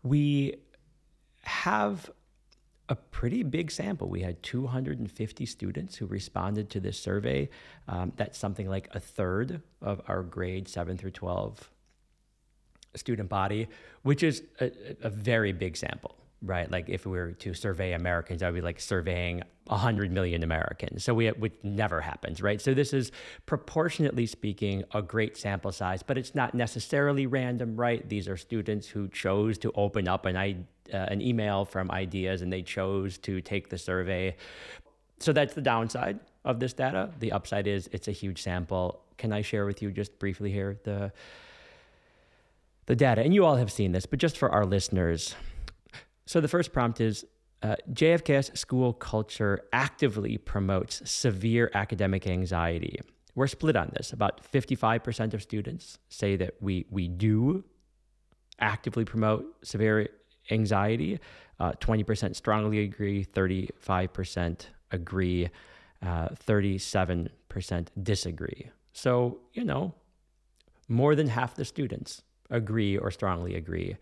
We 0.04 0.56
have 1.42 2.10
a 2.90 2.96
pretty 2.96 3.44
big 3.44 3.70
sample. 3.70 4.08
We 4.08 4.22
had 4.22 4.42
250 4.44 5.46
students 5.46 5.96
who 5.96 6.06
responded 6.06 6.70
to 6.70 6.80
this 6.80 7.00
survey. 7.00 7.50
Um, 7.88 8.14
that's 8.16 8.38
something 8.38 8.70
like 8.70 8.88
a 8.92 9.00
third 9.00 9.62
of 9.82 10.02
our 10.08 10.24
grade 10.24 10.68
7 10.68 10.98
through 10.98 11.12
12 11.12 11.70
student 12.96 13.30
body, 13.30 13.68
which 14.04 14.24
is 14.24 14.44
a, 14.60 14.72
a 15.02 15.10
very 15.10 15.52
big 15.52 15.76
sample, 15.76 16.16
right? 16.42 16.70
Like 16.70 16.90
if 16.90 17.06
we 17.06 17.18
were 17.18 17.32
to 17.32 17.54
survey 17.54 17.94
Americans, 17.94 18.44
would 18.44 18.54
be 18.54 18.62
like 18.62 18.80
surveying 18.80 19.42
100 19.66 20.12
million 20.12 20.44
Americans. 20.44 21.04
So 21.04 21.14
we, 21.14 21.28
which 21.30 21.54
never 21.64 22.02
happens, 22.02 22.42
right? 22.42 22.62
So 22.62 22.74
this 22.74 22.94
is 22.94 23.12
proportionately 23.46 24.26
speaking 24.26 24.84
a 24.94 25.02
great 25.02 25.36
sample 25.36 25.72
size, 25.72 26.04
but 26.04 26.18
it's 26.18 26.36
not 26.36 26.54
necessarily 26.54 27.26
random, 27.26 27.76
right? 27.76 28.08
These 28.08 28.28
are 28.28 28.38
students 28.38 28.88
who 28.88 29.08
chose 29.10 29.58
to 29.60 29.72
open 29.74 30.08
up 30.08 30.26
an, 30.26 30.36
uh, 30.38 30.58
an 30.92 31.22
email 31.22 31.66
from 31.66 31.90
ideas 31.92 32.42
and 32.42 32.54
they 32.54 32.62
chose 32.62 33.18
to 33.20 33.42
take 33.42 33.70
the 33.70 33.78
survey. 33.78 34.36
So 35.20 35.34
that's 35.34 35.56
the 35.56 35.62
downside 35.62 36.20
of 36.46 36.60
this 36.60 36.74
data. 36.74 37.12
The 37.20 37.32
upside 37.32 37.68
is 37.68 37.90
it's 37.92 38.08
a 38.08 38.12
huge 38.12 38.42
sample. 38.42 39.02
Can 39.18 39.34
I 39.34 39.42
share 39.42 39.66
with 39.66 39.82
you 39.82 39.92
just 39.92 40.20
briefly 40.20 40.52
here 40.52 40.80
the 40.84 41.12
the 42.86 42.96
data, 42.96 43.22
and 43.22 43.34
you 43.34 43.44
all 43.46 43.58
have 43.58 43.70
seen 43.70 43.92
this, 43.92 44.06
but 44.06 44.18
just 44.18 44.38
for 44.38 44.50
our 44.50 44.66
listeners. 44.66 45.36
So 46.28 46.42
the 46.42 46.50
first 46.50 46.74
prompt 46.74 47.00
is 47.00 47.26
uh, 47.64 47.78
JFKS 47.94 48.58
school 48.58 48.92
culture 48.92 49.62
actively 49.72 50.38
promotes 50.38 51.10
severe 51.10 51.72
academic 51.74 52.28
anxiety. 52.28 53.00
We're 53.34 53.48
split 53.48 53.78
on 53.78 53.92
this. 53.96 54.12
About 54.12 54.42
55% 54.44 55.34
of 55.34 55.42
students 55.42 56.00
say 56.10 56.36
that 56.36 56.56
we, 56.60 56.86
we 56.92 57.08
do 57.08 57.64
actively 58.60 59.06
promote 59.06 59.46
severe 59.66 60.10
anxiety. 60.52 61.20
Uh, 61.62 61.72
20% 61.80 62.36
strongly 62.36 62.80
agree, 62.80 63.24
35% 63.24 64.66
agree, 64.92 65.50
uh, 66.02 66.28
37% 66.46 67.88
disagree. 68.04 68.70
So, 68.92 69.40
you 69.54 69.64
know, 69.64 69.96
more 70.90 71.16
than 71.16 71.28
half 71.28 71.56
the 71.56 71.64
students 71.64 72.22
agree 72.50 72.98
or 72.98 73.12
strongly 73.12 73.56
agree 73.56 73.96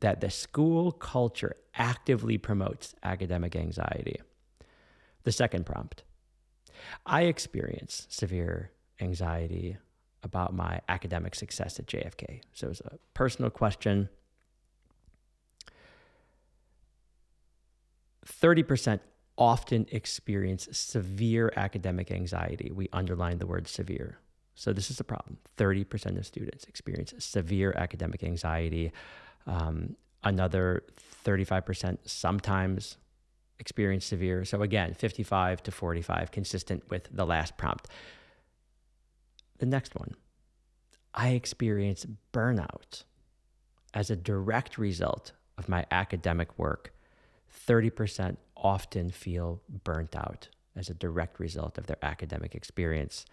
that 0.00 0.20
the 0.20 0.30
school 0.30 0.92
culture 0.92 1.56
actively 1.74 2.38
promotes 2.38 2.94
academic 3.02 3.56
anxiety. 3.56 4.20
The 5.24 5.32
second 5.32 5.66
prompt 5.66 6.04
I 7.04 7.22
experience 7.22 8.06
severe 8.08 8.70
anxiety 9.00 9.76
about 10.22 10.54
my 10.54 10.80
academic 10.88 11.34
success 11.34 11.78
at 11.78 11.86
JFK. 11.86 12.42
So 12.52 12.68
it's 12.68 12.80
a 12.80 12.98
personal 13.14 13.50
question. 13.50 14.08
30% 18.26 19.00
often 19.36 19.86
experience 19.90 20.68
severe 20.72 21.52
academic 21.56 22.10
anxiety. 22.10 22.70
We 22.74 22.88
underline 22.92 23.38
the 23.38 23.46
word 23.46 23.68
severe. 23.68 24.18
So 24.54 24.72
this 24.72 24.90
is 24.90 24.98
a 24.98 25.04
problem. 25.04 25.38
30% 25.56 26.18
of 26.18 26.26
students 26.26 26.64
experience 26.64 27.14
severe 27.18 27.72
academic 27.76 28.24
anxiety. 28.24 28.92
Um, 29.48 29.96
another 30.22 30.84
35% 31.24 31.98
sometimes 32.04 32.98
experience 33.58 34.04
severe. 34.04 34.44
So 34.44 34.62
again, 34.62 34.94
55 34.94 35.62
to 35.64 35.72
45, 35.72 36.30
consistent 36.30 36.88
with 36.90 37.08
the 37.10 37.26
last 37.26 37.56
prompt. 37.56 37.88
The 39.58 39.66
next 39.66 39.96
one 39.96 40.14
I 41.14 41.30
experience 41.30 42.06
burnout 42.32 43.02
as 43.92 44.10
a 44.10 44.16
direct 44.16 44.78
result 44.78 45.32
of 45.56 45.68
my 45.68 45.84
academic 45.90 46.56
work. 46.58 46.94
30% 47.66 48.36
often 48.56 49.10
feel 49.10 49.62
burnt 49.84 50.14
out 50.14 50.48
as 50.76 50.88
a 50.88 50.94
direct 50.94 51.40
result 51.40 51.78
of 51.78 51.86
their 51.86 51.98
academic 52.02 52.54
experience. 52.54 53.24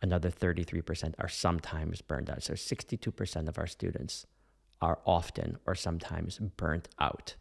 Another 0.00 0.30
33% 0.30 1.14
are 1.18 1.28
sometimes 1.28 2.00
burned 2.00 2.28
out. 2.28 2.42
So 2.42 2.54
62% 2.54 3.48
of 3.48 3.58
our 3.58 3.68
students 3.68 4.26
are 4.82 4.98
often 5.06 5.58
or 5.66 5.74
sometimes 5.74 6.38
burnt 6.38 6.88
out. 6.98 7.36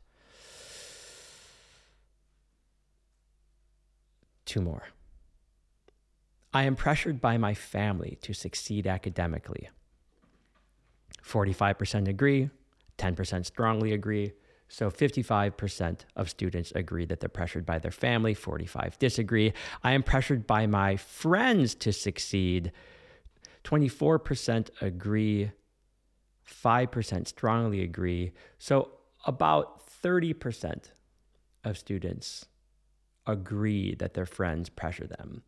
Two 4.45 4.62
more. 4.62 4.83
I 6.53 6.63
am 6.63 6.75
pressured 6.75 7.19
by 7.19 7.38
my 7.38 7.53
family 7.53 8.17
to 8.21 8.33
succeed 8.33 8.86
academically. 8.86 9.69
45% 11.25 12.07
agree, 12.07 12.50
10% 12.98 13.45
strongly 13.45 13.93
agree, 13.93 14.33
so 14.67 14.89
55% 14.89 16.01
of 16.15 16.29
students 16.29 16.71
agree 16.75 17.05
that 17.05 17.19
they're 17.19 17.29
pressured 17.29 17.65
by 17.65 17.79
their 17.79 17.91
family, 17.91 18.33
45 18.33 18.98
disagree. 19.00 19.53
I 19.83 19.91
am 19.91 20.03
pressured 20.03 20.48
by 20.48 20.65
my 20.65 20.95
friends 20.95 21.75
to 21.75 21.91
succeed. 21.91 22.71
24% 23.63 24.69
agree, 24.81 25.51
5% 26.50 27.27
strongly 27.27 27.81
agree. 27.81 28.31
So 28.57 28.89
about 29.25 29.81
30% 30.03 30.91
of 31.63 31.77
students 31.77 32.45
agree 33.27 33.95
that 33.95 34.13
their 34.13 34.25
friends 34.25 34.69
pressure 34.69 35.07
them. 35.07 35.43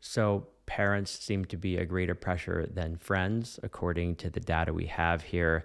So 0.00 0.48
parents 0.66 1.10
seem 1.10 1.44
to 1.46 1.56
be 1.56 1.76
a 1.76 1.84
greater 1.84 2.14
pressure 2.14 2.66
than 2.72 2.96
friends, 2.96 3.58
according 3.62 4.16
to 4.16 4.30
the 4.30 4.40
data 4.40 4.72
we 4.72 4.86
have 4.86 5.22
here 5.22 5.64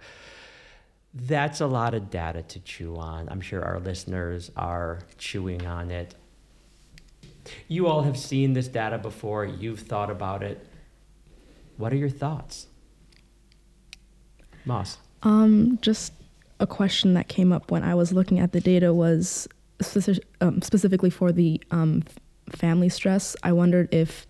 that's 1.14 1.62
a 1.62 1.68
lot 1.68 1.94
of 1.94 2.10
data 2.10 2.42
to 2.42 2.60
chew 2.60 2.96
on. 2.96 3.30
I'm 3.30 3.42
sure 3.42 3.64
our 3.64 3.80
listeners 3.80 4.52
are 4.56 5.00
chewing 5.18 5.66
on 5.66 5.92
it. 5.92 6.16
You 7.68 7.88
all 7.88 8.04
have 8.04 8.18
seen 8.18 8.54
this 8.54 8.68
data 8.68 8.98
before, 8.98 9.46
you've 9.46 9.82
thought 9.82 10.10
about 10.10 10.42
it. 10.42 10.66
What 11.78 11.94
are 11.94 11.98
your 11.98 12.10
thoughts? 12.10 12.68
Um, 15.24 15.78
just 15.82 16.14
a 16.60 16.68
question 16.68 17.14
that 17.14 17.28
came 17.28 17.52
up 17.52 17.72
when 17.72 17.84
I 17.84 17.96
was 17.96 18.14
looking 18.14 18.40
at 18.40 18.52
the 18.52 18.62
data 18.62 18.94
was 18.94 19.48
um, 20.42 20.62
specifically 20.62 21.10
for 21.10 21.32
the 21.32 21.62
um, 21.72 22.04
family 22.50 22.90
stress. 22.90 23.36
I 23.44 23.52
wondered 23.52 23.94
if 23.94 24.26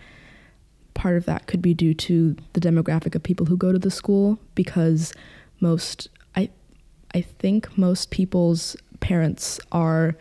part 0.93 1.17
of 1.17 1.25
that 1.25 1.47
could 1.47 1.61
be 1.61 1.73
due 1.73 1.93
to 1.93 2.35
the 2.53 2.59
demographic 2.59 3.15
of 3.15 3.23
people 3.23 3.45
who 3.45 3.57
go 3.57 3.71
to 3.71 3.79
the 3.79 3.91
school 3.91 4.39
because 4.55 5.13
most 5.59 6.07
I 6.35 6.49
I 7.13 7.21
think 7.21 7.77
most 7.77 8.11
people's 8.11 8.75
parents 8.99 9.59
are 9.71 10.15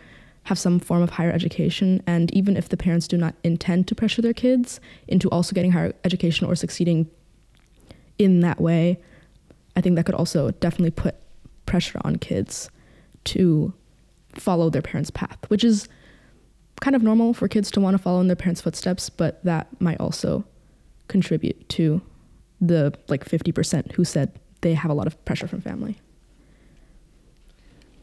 have 0.45 0.59
some 0.59 0.81
form 0.81 1.03
of 1.03 1.11
higher 1.11 1.31
education 1.31 2.03
and 2.07 2.33
even 2.35 2.57
if 2.57 2.69
the 2.69 2.77
parents 2.77 3.07
do 3.07 3.17
not 3.17 3.35
intend 3.45 3.87
to 3.89 3.95
pressure 3.95 4.23
their 4.23 4.33
kids 4.33 4.81
into 5.07 5.29
also 5.31 5.55
getting 5.55 5.73
higher 5.73 5.93
education 6.05 6.47
or 6.47 6.57
succeeding 6.57 7.09
in 8.19 8.41
that 8.41 8.61
way, 8.61 8.99
I 9.77 9.81
think 9.81 9.97
that 9.97 10.07
could 10.07 10.15
also 10.15 10.51
definitely 10.51 10.91
put 10.91 11.15
pressure 11.67 12.01
on 12.05 12.17
kids 12.17 12.71
to 13.25 13.73
follow 14.35 14.71
their 14.71 14.83
parents' 14.83 15.11
path, 15.11 15.39
which 15.49 15.65
is 15.65 15.89
kind 16.81 16.97
of 16.97 17.03
normal 17.03 17.33
for 17.33 17.49
kids 17.49 17.71
to 17.71 17.81
want 17.81 17.95
to 17.95 17.99
follow 17.99 18.21
in 18.21 18.27
their 18.27 18.37
parents' 18.37 18.61
footsteps, 18.61 19.09
but 19.09 19.43
that 19.45 19.81
might 19.81 20.01
also 20.01 20.45
contribute 21.09 21.69
to 21.69 22.03
the 22.61 22.93
like 23.09 23.25
50% 23.25 23.93
who 23.93 24.05
said 24.05 24.39
they 24.61 24.75
have 24.75 24.91
a 24.91 24.95
lot 24.95 25.07
of 25.07 25.23
pressure 25.25 25.47
from 25.47 25.61
family. 25.61 26.01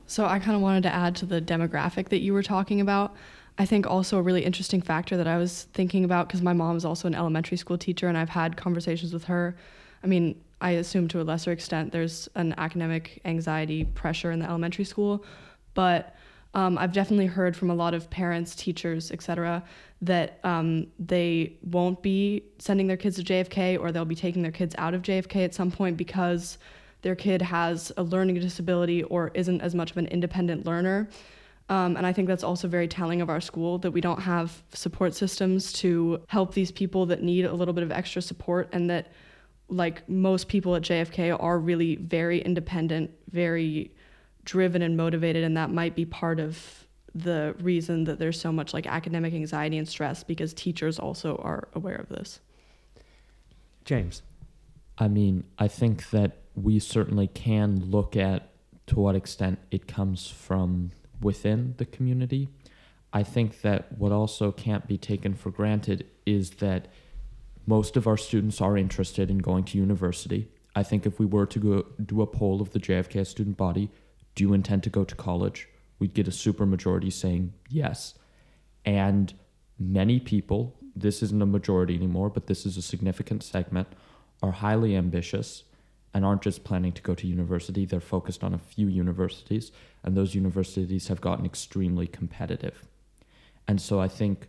So 0.06 0.26
I 0.26 0.40
kind 0.40 0.56
of 0.56 0.62
wanted 0.62 0.84
to 0.84 0.94
add 0.94 1.16
to 1.18 1.26
the 1.26 1.42
demographic 1.42 2.10
that 2.10 2.20
you 2.20 2.34
were 2.34 2.44
talking 2.44 2.82
about. 2.82 3.16
I 3.58 3.66
think 3.66 3.86
also 3.86 4.18
a 4.18 4.22
really 4.22 4.44
interesting 4.44 4.82
factor 4.82 5.18
that 5.18 5.28
I 5.28 5.38
was 5.38 5.68
thinking 5.74 6.04
about 6.04 6.28
because 6.28 6.42
my 6.42 6.54
mom 6.54 6.78
is 6.78 6.86
also 6.86 7.08
an 7.08 7.16
elementary 7.16 7.58
school 7.58 7.78
teacher 7.78 8.08
and 8.08 8.18
I've 8.18 8.30
had 8.30 8.58
conversations 8.58 9.14
with 9.14 9.26
her. 9.26 9.56
I 10.04 10.08
mean, 10.08 10.42
I 10.62 10.72
assume 10.72 11.08
to 11.10 11.22
a 11.22 11.24
lesser 11.24 11.52
extent 11.52 11.92
there's 11.92 12.28
an 12.36 12.54
academic 12.58 13.22
anxiety 13.26 13.86
pressure 13.86 14.32
in 14.32 14.40
the 14.40 14.46
elementary 14.46 14.86
school, 14.86 15.24
but 15.74 16.16
um, 16.54 16.78
I've 16.78 16.92
definitely 16.92 17.28
heard 17.28 17.56
from 17.56 17.70
a 17.70 17.76
lot 17.76 17.94
of 17.94 18.10
parents, 18.10 18.56
teachers, 18.56 19.12
etc., 19.12 19.64
that 20.02 20.40
um, 20.44 20.88
they 20.98 21.58
won't 21.62 22.02
be 22.02 22.44
sending 22.58 22.88
their 22.88 22.98
kids 22.98 23.18
to 23.18 23.24
JFK 23.24 23.80
or 23.80 23.92
they'll 23.92 24.06
be 24.06 24.16
taking 24.16 24.42
their 24.42 24.52
kids 24.52 24.74
out 24.78 24.94
of 24.94 25.02
JFK 25.02 25.46
at 25.46 25.54
some 25.54 25.70
point 25.70 25.98
because 25.98 26.58
their 27.02 27.16
kid 27.16 27.42
has 27.42 27.92
a 27.98 28.04
learning 28.04 28.36
disability 28.36 29.04
or 29.04 29.32
isn't 29.34 29.62
as 29.62 29.76
much 29.76 29.92
of 29.92 29.98
an 29.98 30.08
independent 30.08 30.66
learner. 30.66 31.08
Um, 31.70 31.98
and 31.98 32.06
I 32.06 32.12
think 32.14 32.28
that's 32.28 32.44
also 32.44 32.68
very 32.68 32.88
telling 32.88 33.22
of 33.22 33.30
our 33.30 33.40
school 33.40 33.78
that 33.80 33.92
we 33.92 34.02
don't 34.02 34.22
have 34.22 34.64
support 34.74 35.14
systems 35.14 35.72
to 35.74 36.22
help 36.28 36.54
these 36.54 36.72
people 36.72 37.06
that 37.08 37.22
need 37.22 37.46
a 37.46 37.54
little 37.54 37.74
bit 37.74 37.84
of 37.84 37.92
extra 37.92 38.22
support 38.22 38.70
and 38.72 38.90
that 38.90 39.12
like 39.70 40.08
most 40.10 40.48
people 40.48 40.76
at 40.76 40.82
JFK 40.82 41.36
are 41.40 41.60
really 41.60 41.96
very 41.96 42.42
independent, 42.42 43.12
very 43.32 43.92
driven 44.44 44.82
and 44.82 44.98
motivated 44.98 45.44
and 45.44 45.56
that 45.58 45.72
might 45.72 45.96
be 45.96 46.06
part 46.06 46.40
of 46.40 46.86
the 47.16 47.56
reason 47.60 48.04
that 48.06 48.20
there's 48.20 48.40
so 48.40 48.52
much 48.52 48.74
like 48.74 48.88
academic 48.88 49.34
anxiety 49.34 49.78
and 49.78 49.88
stress 49.88 50.24
because 50.24 50.54
teachers 50.54 51.00
also 51.00 51.36
are 51.38 51.68
aware 51.74 51.96
of 51.96 52.10
this. 52.10 52.40
James. 53.86 54.22
I 54.98 55.08
mean, 55.08 55.46
I 55.58 55.68
think 55.68 56.10
that 56.12 56.38
we 56.56 56.80
certainly 56.80 57.28
can 57.28 57.90
look 57.90 58.16
at 58.16 58.50
to 58.88 59.00
what 59.00 59.16
extent 59.16 59.60
it 59.72 59.88
comes 59.88 60.28
from 60.28 60.92
within 61.22 61.76
the 61.78 61.86
community. 61.86 62.50
I 63.14 63.24
think 63.24 63.62
that 63.62 63.98
what 63.98 64.12
also 64.12 64.52
can't 64.52 64.88
be 64.88 64.98
taken 64.98 65.34
for 65.34 65.52
granted 65.52 66.06
is 66.26 66.52
that 66.52 66.88
most 67.70 67.96
of 67.96 68.08
our 68.08 68.18
students 68.18 68.62
are 68.62 68.76
interested 68.76 69.30
in 69.30 69.38
going 69.38 69.64
to 69.64 69.78
university. 69.78 70.50
I 70.76 70.82
think 70.82 71.06
if 71.06 71.20
we 71.20 71.28
were 71.28 71.46
to 71.46 71.60
go 71.60 71.86
do 72.04 72.24
a 72.24 72.26
poll 72.26 72.62
of 72.62 72.72
the 72.72 72.80
JFK 72.80 73.28
student 73.28 73.58
body, 73.58 73.92
do 74.34 74.44
you 74.44 74.54
intend 74.56 74.82
to 74.84 74.90
go 74.90 75.04
to 75.04 75.14
college? 75.14 75.70
We'd 76.00 76.16
get 76.16 76.28
a 76.28 76.32
super 76.32 76.66
majority 76.66 77.12
saying 77.12 77.54
yes. 77.70 78.16
And 78.86 79.36
many 79.78 80.20
people, 80.20 80.80
this 80.96 81.22
isn't 81.22 81.44
a 81.44 81.46
majority 81.46 81.94
anymore, 81.94 82.32
but 82.32 82.48
this 82.48 82.66
is 82.66 82.76
a 82.76 82.82
significant 82.82 83.44
segment, 83.44 83.90
are 84.42 84.54
highly 84.66 84.96
ambitious 84.96 85.64
and 86.12 86.26
aren't 86.26 86.42
just 86.42 86.64
planning 86.64 86.94
to 86.94 87.04
go 87.04 87.14
to 87.14 87.28
university. 87.28 87.86
They're 87.86 88.00
focused 88.00 88.44
on 88.44 88.56
a 88.56 88.58
few 88.58 88.88
universities, 88.88 89.72
and 90.04 90.18
those 90.18 90.34
universities 90.34 91.08
have 91.10 91.22
gotten 91.22 91.46
extremely 91.46 92.08
competitive. 92.08 92.88
And 93.68 93.80
so 93.80 94.00
I 94.00 94.08
think 94.08 94.48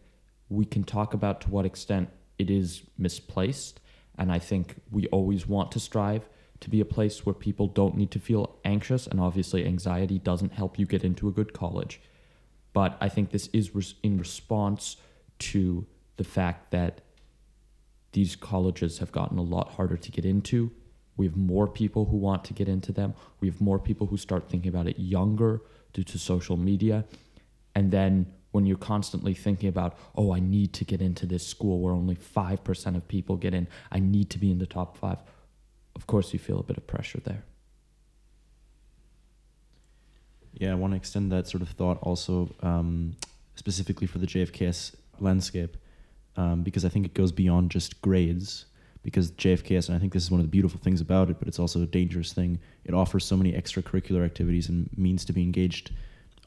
we 0.48 0.64
can 0.64 0.84
talk 0.84 1.12
about 1.12 1.42
to 1.42 1.50
what 1.50 1.66
extent 1.66 2.08
it 2.40 2.50
is 2.50 2.82
misplaced. 2.96 3.80
And 4.16 4.32
I 4.32 4.38
think 4.38 4.76
we 4.90 5.06
always 5.08 5.46
want 5.46 5.70
to 5.72 5.80
strive 5.80 6.28
to 6.60 6.70
be 6.70 6.80
a 6.80 6.84
place 6.84 7.24
where 7.24 7.34
people 7.34 7.68
don't 7.68 7.96
need 7.96 8.10
to 8.12 8.18
feel 8.18 8.58
anxious. 8.64 9.06
And 9.06 9.20
obviously, 9.20 9.64
anxiety 9.64 10.18
doesn't 10.18 10.52
help 10.54 10.78
you 10.78 10.86
get 10.86 11.04
into 11.04 11.28
a 11.28 11.32
good 11.32 11.52
college. 11.52 12.00
But 12.72 12.96
I 13.00 13.08
think 13.08 13.30
this 13.30 13.48
is 13.52 13.74
res- 13.74 13.94
in 14.02 14.18
response 14.18 14.96
to 15.50 15.86
the 16.16 16.24
fact 16.24 16.70
that 16.70 17.00
these 18.12 18.36
colleges 18.36 18.98
have 18.98 19.12
gotten 19.12 19.38
a 19.38 19.42
lot 19.42 19.72
harder 19.72 19.96
to 19.96 20.10
get 20.10 20.24
into. 20.24 20.70
We 21.16 21.26
have 21.26 21.36
more 21.36 21.66
people 21.66 22.06
who 22.06 22.16
want 22.16 22.44
to 22.44 22.54
get 22.54 22.68
into 22.68 22.92
them. 22.92 23.14
We 23.40 23.48
have 23.48 23.60
more 23.60 23.78
people 23.78 24.06
who 24.06 24.16
start 24.16 24.48
thinking 24.48 24.68
about 24.68 24.86
it 24.86 24.98
younger 24.98 25.62
due 25.92 26.04
to 26.04 26.18
social 26.18 26.56
media. 26.56 27.04
And 27.74 27.90
then 27.90 28.26
when 28.52 28.66
you're 28.66 28.76
constantly 28.76 29.34
thinking 29.34 29.68
about, 29.68 29.96
oh, 30.16 30.32
I 30.34 30.40
need 30.40 30.72
to 30.74 30.84
get 30.84 31.00
into 31.00 31.26
this 31.26 31.46
school 31.46 31.80
where 31.80 31.92
only 31.92 32.16
5% 32.16 32.96
of 32.96 33.06
people 33.06 33.36
get 33.36 33.54
in, 33.54 33.68
I 33.92 34.00
need 34.00 34.30
to 34.30 34.38
be 34.38 34.50
in 34.50 34.58
the 34.58 34.66
top 34.66 34.96
five, 34.96 35.18
of 35.94 36.06
course 36.06 36.32
you 36.32 36.38
feel 36.38 36.58
a 36.58 36.64
bit 36.64 36.76
of 36.76 36.86
pressure 36.86 37.20
there. 37.20 37.44
Yeah, 40.54 40.72
I 40.72 40.74
want 40.74 40.92
to 40.92 40.96
extend 40.96 41.30
that 41.32 41.46
sort 41.46 41.62
of 41.62 41.68
thought 41.68 41.98
also 42.02 42.50
um, 42.62 43.16
specifically 43.54 44.06
for 44.06 44.18
the 44.18 44.26
JFKS 44.26 44.96
landscape 45.20 45.76
um, 46.36 46.62
because 46.62 46.84
I 46.84 46.88
think 46.88 47.06
it 47.06 47.14
goes 47.14 47.32
beyond 47.32 47.70
just 47.70 48.00
grades. 48.02 48.66
Because 49.02 49.30
JFKS, 49.30 49.88
and 49.88 49.96
I 49.96 49.98
think 49.98 50.12
this 50.12 50.24
is 50.24 50.30
one 50.30 50.40
of 50.40 50.46
the 50.46 50.50
beautiful 50.50 50.78
things 50.78 51.00
about 51.00 51.30
it, 51.30 51.38
but 51.38 51.48
it's 51.48 51.58
also 51.58 51.80
a 51.80 51.86
dangerous 51.86 52.34
thing. 52.34 52.58
It 52.84 52.92
offers 52.92 53.24
so 53.24 53.34
many 53.34 53.52
extracurricular 53.52 54.26
activities 54.26 54.68
and 54.68 54.90
means 54.94 55.24
to 55.24 55.32
be 55.32 55.42
engaged 55.42 55.92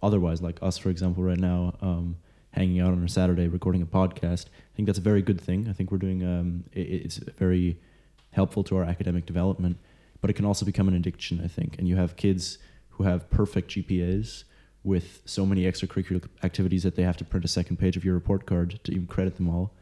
otherwise, 0.03 0.41
like 0.41 0.59
us, 0.61 0.77
for 0.77 0.89
example, 0.89 1.23
right 1.23 1.39
now, 1.39 1.73
um, 1.81 2.17
hanging 2.51 2.79
out 2.79 2.91
on 2.91 3.03
a 3.03 3.09
Saturday 3.09 3.47
recording 3.47 3.81
a 3.81 3.85
podcast. 3.85 4.45
I 4.45 4.75
think 4.75 4.85
that's 4.85 4.99
a 4.99 5.01
very 5.01 5.21
good 5.21 5.41
thing. 5.41 5.67
I 5.69 5.73
think 5.73 5.91
we're 5.91 5.97
doing 5.97 6.23
um, 6.23 6.65
it, 6.71 6.81
it's 6.81 7.17
very 7.17 7.79
helpful 8.31 8.63
to 8.65 8.77
our 8.77 8.83
academic 8.83 9.25
development, 9.25 9.77
but 10.21 10.29
it 10.29 10.33
can 10.33 10.45
also 10.45 10.65
become 10.65 10.87
an 10.87 10.93
addiction. 10.93 11.41
I 11.43 11.47
think, 11.47 11.77
and 11.79 11.87
you 11.87 11.95
have 11.95 12.15
kids 12.15 12.59
who 12.89 13.03
have 13.03 13.29
perfect 13.29 13.71
GPAs 13.71 14.43
with 14.83 15.21
so 15.25 15.45
many 15.45 15.63
extracurricular 15.63 16.27
activities 16.43 16.83
that 16.83 16.95
they 16.95 17.03
have 17.03 17.17
to 17.17 17.23
print 17.23 17.45
a 17.45 17.47
second 17.47 17.77
page 17.77 17.95
of 17.95 18.03
your 18.03 18.13
report 18.13 18.45
card 18.45 18.79
to 18.83 18.91
even 18.91 19.07
credit 19.07 19.37
them 19.37 19.49
all. 19.49 19.73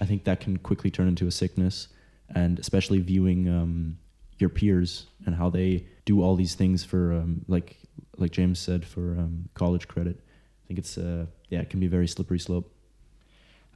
I 0.00 0.04
think 0.04 0.24
that 0.24 0.40
can 0.40 0.58
quickly 0.58 0.90
turn 0.90 1.08
into 1.08 1.26
a 1.26 1.30
sickness, 1.30 1.88
and 2.34 2.58
especially 2.58 3.00
viewing 3.00 3.48
um, 3.48 3.98
your 4.38 4.50
peers 4.50 5.06
and 5.26 5.34
how 5.34 5.50
they 5.50 5.86
do 6.04 6.22
all 6.22 6.36
these 6.36 6.54
things 6.54 6.84
for 6.84 7.12
um, 7.12 7.44
like 7.48 7.78
like 8.20 8.32
James 8.32 8.58
said 8.58 8.84
for 8.84 9.12
um, 9.12 9.48
college 9.54 9.88
credit. 9.88 10.20
I 10.64 10.66
think 10.66 10.78
it's 10.78 10.98
uh, 10.98 11.26
yeah, 11.48 11.60
it 11.60 11.70
can 11.70 11.80
be 11.80 11.86
a 11.86 11.90
very 11.90 12.08
slippery 12.08 12.38
slope. 12.38 12.72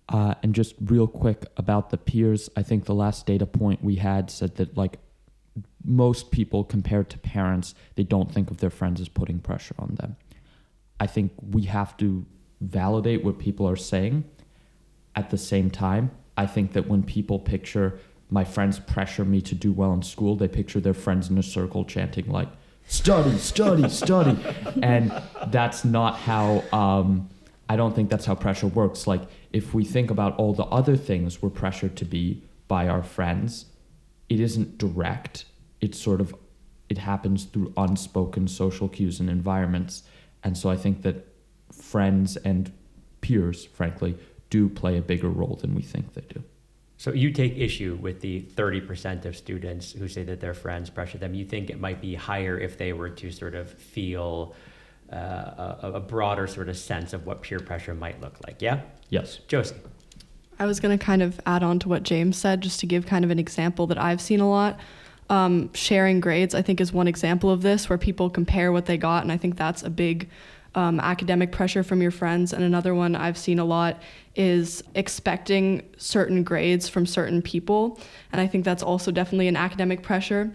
Uh, 0.09 0.35
and 0.43 0.55
just 0.55 0.75
real 0.85 1.07
quick 1.07 1.47
about 1.57 1.91
the 1.91 1.97
peers, 1.97 2.51
I 2.57 2.63
think 2.63 2.85
the 2.85 2.95
last 2.95 3.27
data 3.27 3.47
point 3.47 3.83
we 3.83 3.97
had 3.97 4.31
said 4.31 4.57
that 4.57 4.77
like 4.77 4.99
most 5.85 6.31
people 6.31 6.65
compared 6.65 7.09
to 7.11 7.19
parents, 7.19 7.75
they 7.95 8.03
don't 8.03 8.31
think 8.31 8.51
of 8.51 8.59
their 8.59 8.71
friends 8.71 9.01
as 9.01 9.09
putting 9.09 9.39
pressure 9.39 9.75
on 9.79 9.95
them. 9.95 10.17
I 11.01 11.07
think 11.07 11.33
we 11.51 11.63
have 11.63 11.97
to 11.99 12.27
validate 12.61 13.25
what 13.25 13.39
people 13.39 13.69
are 13.69 13.77
saying. 13.77 14.25
At 15.17 15.31
the 15.31 15.39
same 15.39 15.71
time, 15.71 16.11
I 16.37 16.47
think 16.47 16.73
that 16.73 16.89
when 16.89 17.03
people 17.03 17.39
picture 17.39 17.99
my 18.31 18.45
friends 18.45 18.81
pressure 18.81 19.25
me 19.25 19.41
to 19.43 19.55
do 19.55 19.73
well 19.73 19.93
in 19.93 20.03
school, 20.03 20.37
they 20.37 20.49
picture 20.49 20.81
their 20.81 20.95
friends 20.95 21.31
in 21.31 21.39
a 21.39 21.43
circle 21.43 21.85
chanting 21.85 22.31
like 22.31 22.49
study, 22.87 23.39
study, 23.39 23.89
study. 23.89 24.39
And 24.83 25.13
that's 25.47 25.85
not 25.85 26.19
how, 26.19 26.63
um, 26.73 27.29
I 27.69 27.77
don't 27.77 27.95
think 27.95 28.11
that's 28.11 28.27
how 28.27 28.35
pressure 28.35 28.67
works. 28.67 29.07
Like, 29.07 29.23
if 29.53 29.75
we 29.75 29.85
think 29.85 30.11
about 30.11 30.37
all 30.37 30.53
the 30.53 30.65
other 30.65 30.97
things 30.97 31.41
we're 31.41 31.51
pressured 31.51 31.97
to 31.97 32.05
be 32.05 32.43
by 32.69 32.89
our 32.89 33.03
friends, 33.03 33.67
it 34.29 34.41
isn't 34.41 34.79
direct. 34.79 35.45
It's 35.81 35.99
sort 35.99 36.21
of, 36.21 36.35
it 36.89 36.99
happens 36.99 37.45
through 37.45 37.73
unspoken 37.77 38.49
social 38.49 38.89
cues 38.89 39.21
and 39.21 39.31
environments. 39.31 40.03
And 40.43 40.59
so 40.59 40.71
I 40.71 40.77
think 40.77 41.03
that 41.03 41.27
friends 41.73 42.37
and 42.39 42.73
peers, 43.21 43.65
frankly, 43.65 44.17
do 44.51 44.69
play 44.69 44.99
a 44.99 45.03
bigger 45.03 45.29
role 45.29 45.57
than 45.57 45.75
we 45.75 45.83
think 45.83 46.15
they 46.15 46.23
do. 46.23 46.43
So 46.97 47.13
you 47.13 47.33
take 47.33 47.57
issue 47.57 47.99
with 48.01 48.21
the 48.21 48.43
30% 48.55 49.25
of 49.25 49.37
students 49.37 49.93
who 49.93 50.09
say 50.09 50.23
that 50.25 50.41
their 50.41 50.55
friends 50.55 50.91
pressure 50.91 51.19
them. 51.19 51.35
You 51.35 51.45
think 51.45 51.71
it 51.71 51.81
might 51.81 52.01
be 52.01 52.15
higher 52.15 52.59
if 52.59 52.79
they 52.79 52.93
were 52.93 53.11
to 53.11 53.31
sort 53.31 53.55
of 53.55 53.71
feel 53.71 54.55
uh, 55.13 55.77
a, 55.83 55.93
a, 55.95 56.01
broader 56.01 56.47
sort 56.47 56.69
of 56.69 56.77
sense 56.77 57.13
of 57.13 57.27
what 57.27 57.43
peer 57.43 57.61
pressure 57.61 57.95
might 57.95 58.21
look 58.21 58.37
like. 58.47 58.63
Yeah? 58.63 58.81
Yes. 59.11 59.39
Josie. 59.49 59.77
I 60.59 60.67
was 60.67 60.81
going 60.81 60.97
to 60.97 61.05
kind 61.05 61.23
of 61.23 61.41
add 61.47 61.63
on 61.63 61.79
to 61.81 61.89
what 61.89 62.05
James 62.05 62.37
said, 62.37 62.61
just 62.61 62.81
to 62.81 62.87
give 62.87 63.07
kind 63.07 63.25
of 63.25 63.31
an 63.31 63.39
example 63.39 63.87
that 63.89 63.99
I've 63.99 64.21
seen 64.21 64.41
a 64.41 64.49
lot. 64.49 64.79
Um, 65.31 65.73
sharing 65.73 66.21
grades, 66.21 66.55
I 66.55 66.63
think, 66.63 66.81
is 66.81 66.93
one 66.93 67.09
example 67.09 67.51
of 67.51 67.63
this 67.63 67.89
where 67.89 67.99
people 67.99 68.31
compare 68.31 68.73
what 68.73 68.87
they 68.87 68.97
got. 68.97 69.23
And 69.23 69.33
I 69.33 69.37
think 69.37 69.57
that's 69.57 69.83
a 69.83 69.91
big 69.91 70.29
um, 70.75 71.01
academic 71.01 71.53
pressure 71.53 71.83
from 71.83 72.03
your 72.03 72.11
friends. 72.11 72.53
And 72.53 72.65
another 72.65 72.95
one 72.95 73.15
I've 73.15 73.39
seen 73.39 73.59
a 73.59 73.65
lot 73.65 74.03
is 74.35 74.83
expecting 74.95 75.89
certain 75.97 76.43
grades 76.43 76.89
from 76.89 77.07
certain 77.07 77.43
people. 77.43 78.01
And 78.33 78.41
I 78.41 78.47
think 78.47 78.65
that's 78.65 78.83
also 78.83 79.11
definitely 79.11 79.49
an 79.49 79.57
academic 79.57 80.03
pressure. 80.03 80.53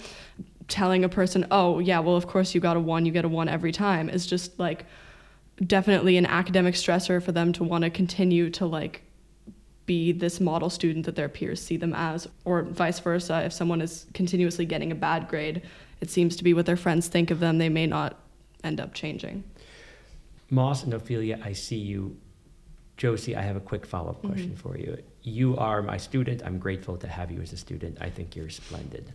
Telling 0.68 1.04
a 1.04 1.10
person, 1.10 1.48
oh, 1.52 1.80
yeah, 1.80 2.00
well, 2.00 2.16
of 2.16 2.28
course 2.28 2.54
you 2.54 2.62
got 2.62 2.78
a 2.78 2.80
one, 2.80 3.06
you 3.06 3.12
get 3.12 3.26
a 3.26 3.30
one 3.30 3.50
every 3.50 3.72
time, 3.72 4.10
is 4.10 4.28
just 4.28 4.60
like 4.60 4.86
definitely 5.66 6.18
an 6.18 6.26
academic 6.26 6.76
stressor 6.76 7.22
for 7.24 7.32
them 7.32 7.52
to 7.54 7.64
want 7.64 7.84
to 7.84 7.90
continue 7.90 8.50
to 8.52 8.66
like 8.66 9.02
be 9.86 10.12
this 10.12 10.40
model 10.40 10.70
student 10.70 11.06
that 11.08 11.16
their 11.16 11.28
peers 11.28 11.60
see 11.60 11.76
them 11.76 11.94
as, 11.96 12.28
or 12.46 12.62
vice 12.62 13.00
versa. 13.00 13.42
If 13.46 13.54
someone 13.54 13.82
is 13.82 14.06
continuously 14.14 14.66
getting 14.66 14.92
a 14.92 14.96
bad 14.96 15.28
grade, 15.28 15.64
it 16.02 16.12
seems 16.12 16.36
to 16.36 16.44
be 16.44 16.54
what 16.54 16.68
their 16.68 16.78
friends 16.78 17.08
think 17.08 17.32
of 17.32 17.40
them, 17.40 17.58
they 17.58 17.70
may 17.70 17.88
not 17.88 18.20
end 18.64 18.80
up 18.80 18.94
changing. 18.94 19.44
Moss 20.50 20.84
and 20.84 20.94
Ophelia, 20.94 21.40
I 21.44 21.54
see 21.54 21.78
you. 21.78 22.18
Josie, 22.98 23.36
I 23.36 23.42
have 23.42 23.56
a 23.56 23.62
quick 23.62 23.86
follow 23.86 24.10
up 24.10 24.22
question 24.22 24.52
mm-hmm. 24.52 24.70
for 24.70 24.78
you. 24.78 24.98
You 25.22 25.56
are 25.58 25.82
my 25.82 25.98
student. 25.98 26.42
I'm 26.46 26.58
grateful 26.58 26.98
to 26.98 27.08
have 27.08 27.32
you 27.32 27.42
as 27.42 27.54
a 27.54 27.58
student. 27.58 27.98
I 28.02 28.10
think 28.10 28.36
you're 28.36 28.50
splendid. 28.50 29.14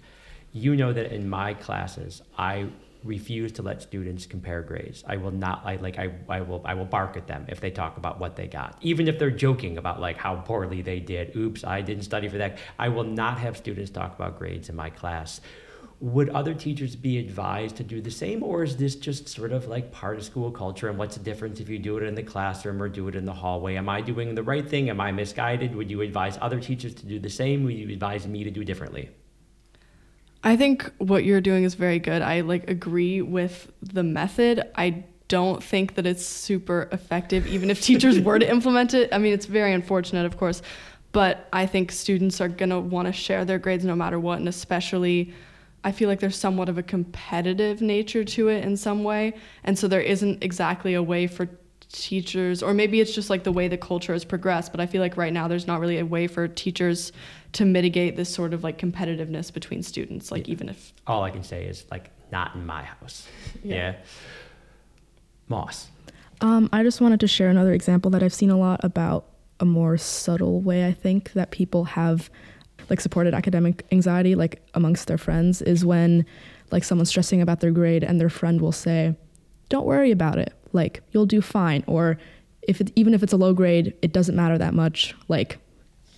You 0.52 0.76
know 0.76 0.92
that 0.92 1.12
in 1.12 1.28
my 1.28 1.52
classes, 1.54 2.22
I 2.38 2.68
refuse 3.02 3.52
to 3.52 3.62
let 3.62 3.82
students 3.82 4.24
compare 4.24 4.62
grades. 4.62 5.04
I 5.06 5.16
will 5.18 5.30
not 5.30 5.62
I, 5.66 5.76
like 5.76 5.98
I, 5.98 6.14
I 6.28 6.40
will 6.40 6.62
I 6.64 6.72
will 6.72 6.86
bark 6.86 7.18
at 7.18 7.26
them 7.26 7.44
if 7.48 7.60
they 7.60 7.70
talk 7.70 7.98
about 7.98 8.18
what 8.18 8.36
they 8.36 8.46
got. 8.46 8.78
Even 8.80 9.08
if 9.08 9.18
they're 9.18 9.30
joking 9.30 9.76
about 9.76 10.00
like 10.00 10.16
how 10.16 10.36
poorly 10.36 10.80
they 10.80 11.00
did. 11.00 11.36
Oops, 11.36 11.62
I 11.64 11.82
didn't 11.82 12.04
study 12.04 12.28
for 12.28 12.38
that. 12.38 12.58
I 12.78 12.88
will 12.88 13.04
not 13.04 13.38
have 13.38 13.58
students 13.58 13.90
talk 13.90 14.14
about 14.14 14.38
grades 14.38 14.70
in 14.70 14.76
my 14.76 14.88
class 14.88 15.42
would 16.04 16.28
other 16.28 16.52
teachers 16.52 16.94
be 16.94 17.16
advised 17.16 17.76
to 17.76 17.82
do 17.82 17.98
the 17.98 18.10
same 18.10 18.42
or 18.42 18.62
is 18.62 18.76
this 18.76 18.94
just 18.94 19.26
sort 19.26 19.52
of 19.52 19.68
like 19.68 19.90
part 19.90 20.18
of 20.18 20.22
school 20.22 20.50
culture 20.50 20.90
and 20.90 20.98
what's 20.98 21.16
the 21.16 21.24
difference 21.24 21.60
if 21.60 21.68
you 21.70 21.78
do 21.78 21.96
it 21.96 22.02
in 22.02 22.14
the 22.14 22.22
classroom 22.22 22.82
or 22.82 22.90
do 22.90 23.08
it 23.08 23.14
in 23.14 23.24
the 23.24 23.32
hallway? 23.32 23.74
Am 23.76 23.88
i 23.88 24.02
doing 24.02 24.34
the 24.34 24.42
right 24.42 24.68
thing? 24.68 24.90
Am 24.90 25.00
i 25.00 25.10
misguided? 25.10 25.74
Would 25.74 25.90
you 25.90 26.02
advise 26.02 26.36
other 26.42 26.60
teachers 26.60 26.94
to 26.96 27.06
do 27.06 27.18
the 27.18 27.30
same? 27.30 27.64
Would 27.64 27.72
you 27.72 27.90
advise 27.90 28.26
me 28.26 28.44
to 28.44 28.50
do 28.50 28.62
differently? 28.64 29.08
I 30.42 30.58
think 30.58 30.92
what 30.98 31.24
you're 31.24 31.40
doing 31.40 31.64
is 31.64 31.74
very 31.74 31.98
good. 31.98 32.20
I 32.20 32.42
like 32.42 32.68
agree 32.68 33.22
with 33.22 33.72
the 33.80 34.02
method. 34.02 34.62
I 34.74 35.04
don't 35.28 35.64
think 35.64 35.94
that 35.94 36.04
it's 36.04 36.26
super 36.26 36.86
effective 36.92 37.46
even 37.46 37.70
if 37.70 37.80
teachers 37.80 38.20
were 38.20 38.38
to 38.38 38.50
implement 38.56 38.92
it. 38.92 39.08
I 39.10 39.16
mean 39.16 39.32
it's 39.32 39.46
very 39.46 39.72
unfortunate 39.72 40.26
of 40.26 40.36
course 40.36 40.60
but 41.12 41.48
I 41.52 41.64
think 41.64 41.92
students 41.92 42.40
are 42.40 42.48
going 42.48 42.70
to 42.70 42.80
want 42.80 43.06
to 43.06 43.12
share 43.12 43.44
their 43.44 43.60
grades 43.60 43.84
no 43.84 43.94
matter 43.94 44.18
what. 44.18 44.40
And 44.40 44.48
especially, 44.48 45.32
I 45.84 45.92
feel 45.92 46.08
like 46.08 46.20
there's 46.20 46.36
somewhat 46.36 46.68
of 46.68 46.78
a 46.78 46.82
competitive 46.82 47.80
nature 47.82 48.24
to 48.24 48.48
it 48.48 48.64
in 48.64 48.76
some 48.76 49.04
way. 49.04 49.34
And 49.64 49.78
so 49.78 49.86
there 49.86 50.00
isn't 50.00 50.42
exactly 50.42 50.94
a 50.94 51.02
way 51.02 51.26
for 51.26 51.48
teachers, 51.92 52.62
or 52.62 52.74
maybe 52.74 53.00
it's 53.00 53.14
just 53.14 53.30
like 53.30 53.44
the 53.44 53.52
way 53.52 53.68
the 53.68 53.76
culture 53.76 54.12
has 54.14 54.24
progressed, 54.24 54.72
but 54.72 54.80
I 54.80 54.86
feel 54.86 55.00
like 55.00 55.16
right 55.16 55.32
now 55.32 55.46
there's 55.46 55.66
not 55.66 55.78
really 55.78 55.98
a 55.98 56.04
way 56.06 56.26
for 56.26 56.48
teachers 56.48 57.12
to 57.52 57.64
mitigate 57.64 58.16
this 58.16 58.28
sort 58.32 58.52
of 58.52 58.64
like 58.64 58.78
competitiveness 58.78 59.52
between 59.52 59.82
students, 59.82 60.32
like 60.32 60.48
Yeah. 60.48 60.52
even 60.52 60.68
if. 60.70 60.92
All 61.06 61.22
I 61.22 61.30
can 61.30 61.44
say 61.44 61.66
is 61.66 61.84
like 61.90 62.10
not 62.32 62.54
in 62.56 62.66
my 62.66 62.82
house. 62.82 63.28
Yeah. 63.62 63.94
Moss. 65.48 65.88
Um, 66.40 66.68
I 66.72 66.82
just 66.82 67.00
wanted 67.00 67.20
to 67.20 67.28
share 67.28 67.48
another 67.48 67.72
example 67.72 68.10
that 68.12 68.22
I've 68.22 68.34
seen 68.34 68.50
a 68.50 68.58
lot 68.58 68.80
about 68.82 69.26
a 69.60 69.64
more 69.64 69.96
subtle 69.96 70.60
way 70.60 70.86
I 70.86 70.92
think 70.92 71.32
that 71.34 71.50
people 71.50 71.84
have 71.84 72.28
like 72.90 73.00
supported 73.00 73.34
academic 73.34 73.84
anxiety 73.92 74.34
like 74.34 74.62
amongst 74.74 75.08
their 75.08 75.18
friends 75.18 75.62
is 75.62 75.84
when 75.84 76.24
like 76.70 76.84
someone's 76.84 77.08
stressing 77.08 77.40
about 77.40 77.60
their 77.60 77.70
grade 77.70 78.02
and 78.02 78.20
their 78.20 78.28
friend 78.28 78.60
will 78.60 78.72
say, 78.72 79.14
"Don't 79.68 79.86
worry 79.86 80.10
about 80.10 80.38
it. 80.38 80.52
Like 80.72 81.02
you'll 81.12 81.26
do 81.26 81.40
fine." 81.40 81.84
Or 81.86 82.18
if 82.62 82.80
it, 82.80 82.90
even 82.96 83.14
if 83.14 83.22
it's 83.22 83.32
a 83.32 83.36
low 83.36 83.52
grade, 83.52 83.94
it 84.02 84.12
doesn't 84.12 84.34
matter 84.34 84.58
that 84.58 84.74
much. 84.74 85.14
Like 85.28 85.58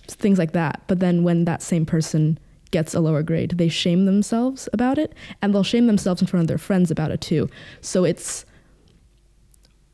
things 0.07 0.39
like 0.39 0.53
that. 0.53 0.81
But 0.87 0.99
then 0.99 1.23
when 1.23 1.45
that 1.45 1.61
same 1.61 1.85
person 1.85 2.39
gets 2.71 2.93
a 2.93 2.99
lower 2.99 3.23
grade, 3.23 3.51
they 3.57 3.69
shame 3.69 4.05
themselves 4.05 4.67
about 4.73 4.97
it 4.97 5.13
and 5.41 5.53
they'll 5.53 5.63
shame 5.63 5.87
themselves 5.87 6.21
in 6.21 6.27
front 6.27 6.43
of 6.43 6.47
their 6.47 6.57
friends 6.57 6.91
about 6.91 7.11
it 7.11 7.21
too. 7.21 7.49
So 7.81 8.03
it's 8.03 8.45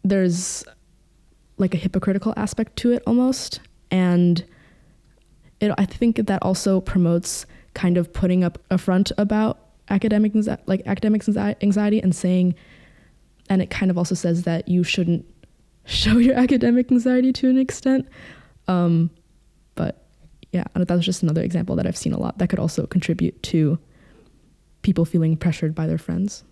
there's 0.04 0.64
like 1.58 1.74
a 1.74 1.78
hypocritical 1.78 2.34
aspect 2.36 2.76
to 2.78 2.92
it 2.92 3.04
almost 3.06 3.60
and 3.92 4.44
it 5.64 5.74
I 5.78 5.86
think 5.86 6.18
that 6.18 6.42
also 6.42 6.82
promotes 6.82 7.46
kind 7.74 7.98
of 7.98 8.14
putting 8.14 8.44
up 8.44 8.60
a 8.70 8.78
front 8.78 9.12
about 9.18 9.60
academic 9.90 10.34
like 10.66 10.82
academic 10.86 11.28
anxiety 11.28 12.02
and 12.02 12.16
saying 12.16 12.56
and 13.50 13.62
it 13.62 13.70
kind 13.70 13.92
of 13.92 13.98
also 13.98 14.16
says 14.16 14.44
that 14.44 14.68
you 14.68 14.84
shouldn't 14.84 15.26
show 15.86 16.18
your 16.18 16.36
academic 16.46 16.92
anxiety 16.92 17.34
to 17.34 17.50
an 17.50 17.58
extent 17.58 18.08
um, 18.68 19.10
but 19.76 20.06
yeah 20.52 20.64
that 20.76 20.90
was 20.90 21.06
just 21.06 21.24
another 21.24 21.42
example 21.42 21.76
that 21.76 21.86
I've 21.86 21.98
seen 21.98 22.14
a 22.14 22.20
lot 22.20 22.38
that 22.38 22.50
could 22.50 22.60
also 22.60 22.86
contribute 22.86 23.42
to 23.44 23.78
people 24.84 25.06
feeling 25.06 25.36
pressured 25.36 25.74
by 25.76 25.88
their 25.88 25.98
friends 25.98 26.44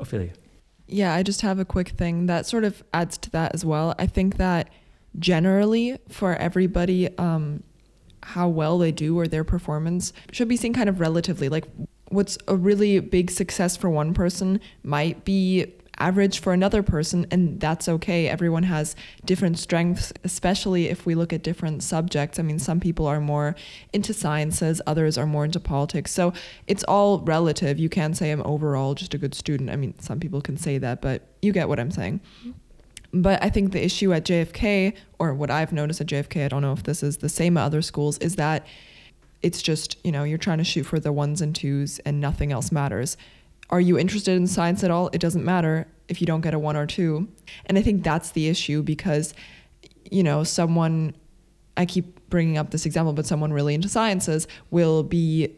Ophelia. 0.00 0.32
Yeah, 0.88 1.14
I 1.14 1.22
just 1.22 1.42
have 1.42 1.60
a 1.60 1.64
quick 1.64 1.90
thing 1.90 2.26
that 2.26 2.46
sort 2.46 2.64
of 2.64 2.82
adds 2.92 3.16
to 3.18 3.30
that 3.30 3.54
as 3.54 3.64
well. 3.64 3.94
I 3.98 4.06
think 4.06 4.38
that 4.38 4.70
generally 5.18 5.98
for 6.08 6.34
everybody, 6.34 7.16
um, 7.16 7.62
how 8.22 8.48
well 8.48 8.78
they 8.78 8.92
do 8.92 9.18
or 9.18 9.26
their 9.26 9.44
performance 9.44 10.12
should 10.32 10.48
be 10.48 10.56
seen 10.56 10.72
kind 10.72 10.88
of 10.88 11.00
relatively. 11.00 11.48
Like 11.48 11.64
what's 12.08 12.36
a 12.48 12.56
really 12.56 13.00
big 13.00 13.30
success 13.30 13.76
for 13.76 13.88
one 13.88 14.14
person 14.14 14.60
might 14.82 15.24
be 15.24 15.72
average 16.00 16.40
for 16.40 16.52
another 16.52 16.82
person, 16.82 17.26
and 17.30 17.60
that's 17.60 17.88
okay. 17.88 18.26
Everyone 18.26 18.62
has 18.64 18.96
different 19.24 19.58
strengths, 19.58 20.12
especially 20.24 20.88
if 20.88 21.04
we 21.04 21.14
look 21.14 21.32
at 21.32 21.42
different 21.42 21.82
subjects. 21.82 22.38
I 22.38 22.42
mean, 22.42 22.58
some 22.58 22.80
people 22.80 23.06
are 23.06 23.20
more 23.20 23.54
into 23.92 24.14
sciences, 24.14 24.80
others 24.86 25.18
are 25.18 25.26
more 25.26 25.44
into 25.44 25.60
politics. 25.60 26.10
So 26.10 26.32
it's 26.66 26.82
all 26.84 27.20
relative. 27.20 27.78
You 27.78 27.90
can't 27.90 28.16
say 28.16 28.30
I'm 28.30 28.42
overall 28.46 28.94
just 28.94 29.14
a 29.14 29.18
good 29.18 29.34
student. 29.34 29.70
I 29.70 29.76
mean, 29.76 29.98
some 30.00 30.18
people 30.18 30.40
can 30.40 30.56
say 30.56 30.78
that, 30.78 31.02
but 31.02 31.22
you 31.42 31.52
get 31.52 31.68
what 31.68 31.78
I'm 31.78 31.90
saying. 31.90 32.20
Mm-hmm. 32.40 32.50
But 33.12 33.42
I 33.42 33.50
think 33.50 33.72
the 33.72 33.84
issue 33.84 34.12
at 34.12 34.24
JFK, 34.24 34.94
or 35.18 35.34
what 35.34 35.50
I've 35.50 35.72
noticed 35.72 36.00
at 36.00 36.06
JFK, 36.06 36.44
I 36.44 36.48
don't 36.48 36.62
know 36.62 36.72
if 36.72 36.84
this 36.84 37.02
is 37.02 37.18
the 37.18 37.28
same 37.28 37.56
at 37.56 37.64
other 37.64 37.82
schools, 37.82 38.18
is 38.18 38.36
that 38.36 38.66
it's 39.42 39.62
just, 39.62 39.96
you 40.04 40.12
know, 40.12 40.24
you're 40.24 40.38
trying 40.38 40.58
to 40.58 40.64
shoot 40.64 40.84
for 40.84 41.00
the 41.00 41.12
ones 41.12 41.40
and 41.40 41.54
twos 41.54 41.98
and 42.00 42.20
nothing 42.20 42.52
else 42.52 42.70
matters. 42.70 43.16
Are 43.70 43.80
you 43.80 43.98
interested 43.98 44.36
in 44.36 44.46
science 44.46 44.84
at 44.84 44.90
all? 44.90 45.08
It 45.12 45.20
doesn't 45.20 45.44
matter 45.44 45.88
if 46.08 46.20
you 46.20 46.26
don't 46.26 46.40
get 46.40 46.54
a 46.54 46.58
one 46.58 46.76
or 46.76 46.86
two. 46.86 47.28
And 47.66 47.78
I 47.78 47.82
think 47.82 48.02
that's 48.02 48.32
the 48.32 48.48
issue 48.48 48.82
because, 48.82 49.32
you 50.10 50.22
know, 50.22 50.44
someone, 50.44 51.14
I 51.76 51.86
keep 51.86 52.28
bringing 52.28 52.58
up 52.58 52.70
this 52.70 52.84
example, 52.84 53.12
but 53.12 53.26
someone 53.26 53.52
really 53.52 53.74
into 53.74 53.88
sciences 53.88 54.46
will 54.70 55.02
be 55.02 55.54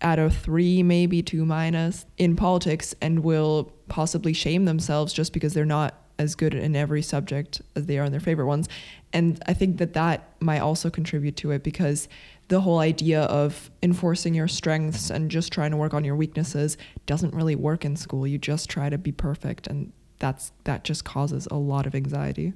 at 0.00 0.18
a 0.18 0.30
three, 0.30 0.82
maybe 0.82 1.22
two 1.22 1.44
minus 1.44 2.04
in 2.18 2.36
politics 2.36 2.94
and 3.00 3.20
will 3.20 3.72
possibly 3.88 4.32
shame 4.32 4.66
themselves 4.66 5.12
just 5.12 5.32
because 5.32 5.54
they're 5.54 5.64
not 5.64 6.03
as 6.18 6.34
good 6.34 6.54
in 6.54 6.76
every 6.76 7.02
subject 7.02 7.60
as 7.74 7.86
they 7.86 7.98
are 7.98 8.04
in 8.04 8.12
their 8.12 8.20
favorite 8.20 8.46
ones. 8.46 8.68
And 9.12 9.42
I 9.46 9.54
think 9.54 9.78
that 9.78 9.94
that 9.94 10.34
might 10.40 10.60
also 10.60 10.90
contribute 10.90 11.36
to 11.36 11.50
it 11.50 11.62
because 11.62 12.08
the 12.48 12.60
whole 12.60 12.78
idea 12.78 13.22
of 13.22 13.70
enforcing 13.82 14.34
your 14.34 14.48
strengths 14.48 15.10
and 15.10 15.30
just 15.30 15.52
trying 15.52 15.70
to 15.70 15.76
work 15.76 15.94
on 15.94 16.04
your 16.04 16.16
weaknesses 16.16 16.76
doesn't 17.06 17.34
really 17.34 17.56
work 17.56 17.84
in 17.84 17.96
school. 17.96 18.26
You 18.26 18.38
just 18.38 18.68
try 18.68 18.88
to 18.88 18.98
be 18.98 19.12
perfect 19.12 19.66
and 19.66 19.92
that's 20.18 20.52
that 20.64 20.84
just 20.84 21.04
causes 21.04 21.48
a 21.50 21.56
lot 21.56 21.86
of 21.86 21.94
anxiety. 21.94 22.52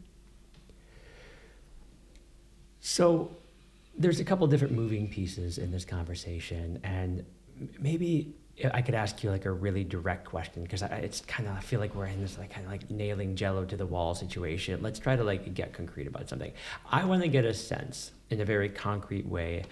So 2.81 3.37
there's 3.99 4.21
a 4.21 4.25
couple 4.25 4.47
different 4.47 4.73
moving 4.73 5.09
pieces 5.09 5.59
in 5.59 5.73
this 5.73 5.85
conversation, 5.85 6.81
and 6.85 7.27
maybe 7.79 8.35
I 8.73 8.83
could 8.83 8.95
ask 8.95 9.23
you 9.23 9.31
like 9.31 9.45
a 9.45 9.53
really 9.53 9.85
direct 9.85 10.25
question 10.25 10.63
because 10.63 10.83
it's 10.83 11.21
kind 11.21 11.49
of 11.49 11.57
I 11.57 11.61
feel 11.61 11.79
like 11.79 11.95
we're 11.95 12.07
in 12.07 12.21
this 12.21 12.39
like 12.39 12.51
kind 12.51 12.67
of 12.67 12.73
like 12.73 12.91
nailing 12.91 13.37
Jello 13.37 13.65
to 13.65 13.77
the 13.77 13.87
wall 13.87 14.15
situation. 14.15 14.83
Let's 14.83 14.99
try 14.99 15.17
to 15.17 15.23
like 15.23 15.55
get 15.55 15.73
concrete 15.73 16.09
about 16.09 16.29
something. 16.29 16.53
I 16.91 17.05
want 17.05 17.23
to 17.23 17.29
get 17.29 17.45
a 17.45 17.55
sense 17.55 18.13
in 18.31 18.41
a 18.41 18.45
very 18.45 18.69
concrete 18.69 19.27
way 19.27 19.65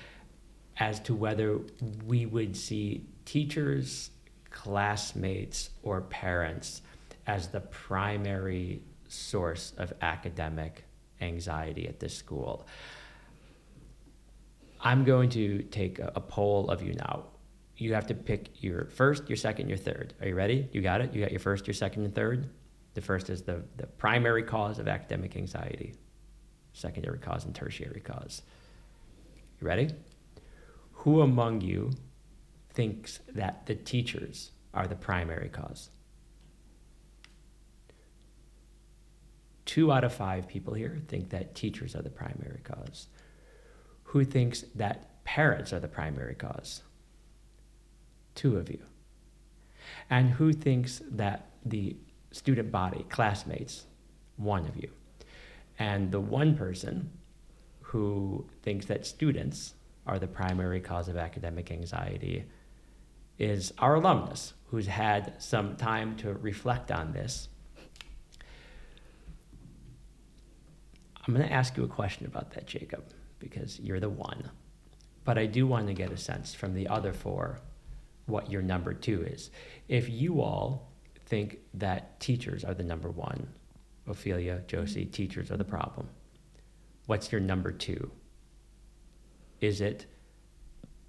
as 0.79 1.01
to 1.01 1.15
whether 1.15 1.59
we 2.05 2.27
would 2.27 2.57
see 2.57 3.07
teachers, 3.25 4.11
classmates, 4.51 5.71
or 5.83 6.03
parents 6.03 6.83
as 7.27 7.49
the 7.49 7.61
primary 7.61 8.83
source 9.09 9.73
of 9.79 9.93
academic 10.03 10.85
anxiety 11.21 11.89
at 11.89 11.99
this 11.99 12.15
school. 12.15 12.67
I'm 14.81 15.05
going 15.05 15.31
to 15.31 15.63
take 15.63 15.99
a, 15.99 16.13
a 16.15 16.21
poll 16.21 16.71
of 16.71 16.83
you 16.83 16.93
now. 16.93 17.25
You 17.77 17.93
have 17.95 18.07
to 18.07 18.15
pick 18.15 18.63
your 18.63 18.87
first, 18.87 19.29
your 19.29 19.37
second, 19.37 19.69
your 19.69 19.77
third. 19.77 20.15
Are 20.21 20.29
you 20.29 20.35
ready? 20.35 20.69
You 20.73 20.81
got 20.81 21.01
it? 21.01 21.13
You 21.13 21.21
got 21.21 21.31
your 21.31 21.41
first, 21.41 21.67
your 21.67 21.75
second, 21.75 22.05
and 22.05 22.15
third? 22.15 22.49
The 22.95 23.03
first 23.03 23.29
is 23.29 23.43
the, 23.43 23.63
the 23.77 23.87
primary 23.87 24.43
cause 24.43 24.79
of 24.79 24.89
academic 24.89 25.37
anxiety, 25.37 25.95
secondary 26.73 27.19
cause, 27.19 27.45
and 27.45 27.55
tertiary 27.55 28.01
cause. 28.01 28.41
You 29.61 29.67
ready? 29.67 29.91
Who 30.93 31.21
among 31.21 31.61
you 31.61 31.93
thinks 32.73 33.21
that 33.35 33.67
the 33.67 33.75
teachers 33.75 34.53
are 34.73 34.87
the 34.87 34.97
primary 34.97 35.51
cause? 35.51 35.91
Two 39.67 39.93
out 39.93 40.05
of 40.05 40.15
five 40.15 40.49
people 40.49 40.73
here 40.73 40.99
think 41.09 41.29
that 41.31 41.55
teachers 41.55 41.95
are 41.95 42.03
the 42.03 42.09
primary 42.09 42.61
cause. 42.65 43.09
Who 44.05 44.25
thinks 44.25 44.65
that 44.77 45.23
parents 45.25 45.75
are 45.75 45.81
the 45.81 45.89
primary 45.89 46.35
cause? 46.35 46.83
Two 48.37 48.57
of 48.57 48.71
you. 48.71 48.79
And 50.09 50.31
who 50.31 50.53
thinks 50.53 51.03
that 51.11 51.51
the 51.65 51.97
student 52.31 52.71
body, 52.71 53.05
classmates? 53.09 53.87
One 54.37 54.67
of 54.67 54.77
you. 54.77 54.91
And 55.79 56.13
the 56.13 56.21
one 56.21 56.57
person 56.57 57.11
who 57.81 58.47
thinks 58.63 58.87
that 58.87 59.07
students 59.07 59.75
are 60.07 60.19
the 60.19 60.27
primary 60.27 60.81
cause 60.81 61.09
of 61.09 61.17
academic 61.17 61.71
anxiety 61.73 62.45
is 63.39 63.73
our 63.79 63.97
alumnus, 63.97 64.55
who's 64.67 64.87
had 64.87 65.35
some 65.39 65.77
time 65.77 66.17
to 66.17 66.35
reflect 66.35 66.91
on 66.91 67.13
this. 67.13 67.49
I'm 71.27 71.35
going 71.35 71.47
to 71.47 71.53
ask 71.53 71.77
you 71.77 71.85
a 71.85 71.89
question 71.89 72.27
about 72.27 72.53
that, 72.53 72.67
Jakob, 72.67 73.05
because 73.39 73.81
you're 73.81 74.01
the 74.01 74.09
one. 74.09 74.51
But 75.25 75.39
I 75.39 75.47
do 75.47 75.67
want 75.67 75.89
to 75.89 75.93
get 75.93 76.13
a 76.13 76.17
sense 76.17 76.55
from 76.55 76.75
the 76.75 76.87
other 76.87 77.13
four 77.13 77.61
what 78.27 78.51
your 78.51 78.63
number 78.63 78.93
two 78.93 79.23
is. 79.23 79.51
If 79.89 80.09
you 80.09 80.41
all 80.41 80.93
think 81.27 81.59
that 81.75 82.19
teachers 82.21 82.65
are 82.65 82.75
the 82.75 82.83
number 82.85 83.11
one, 83.11 83.49
Ophelia, 84.07 84.63
Josie, 84.67 85.05
teachers 85.07 85.51
are 85.51 85.57
the 85.57 85.65
problem, 85.65 86.09
what's 87.07 87.33
your 87.33 87.41
number 87.41 87.73
two? 87.73 88.11
Is 89.61 89.81
it 89.81 90.07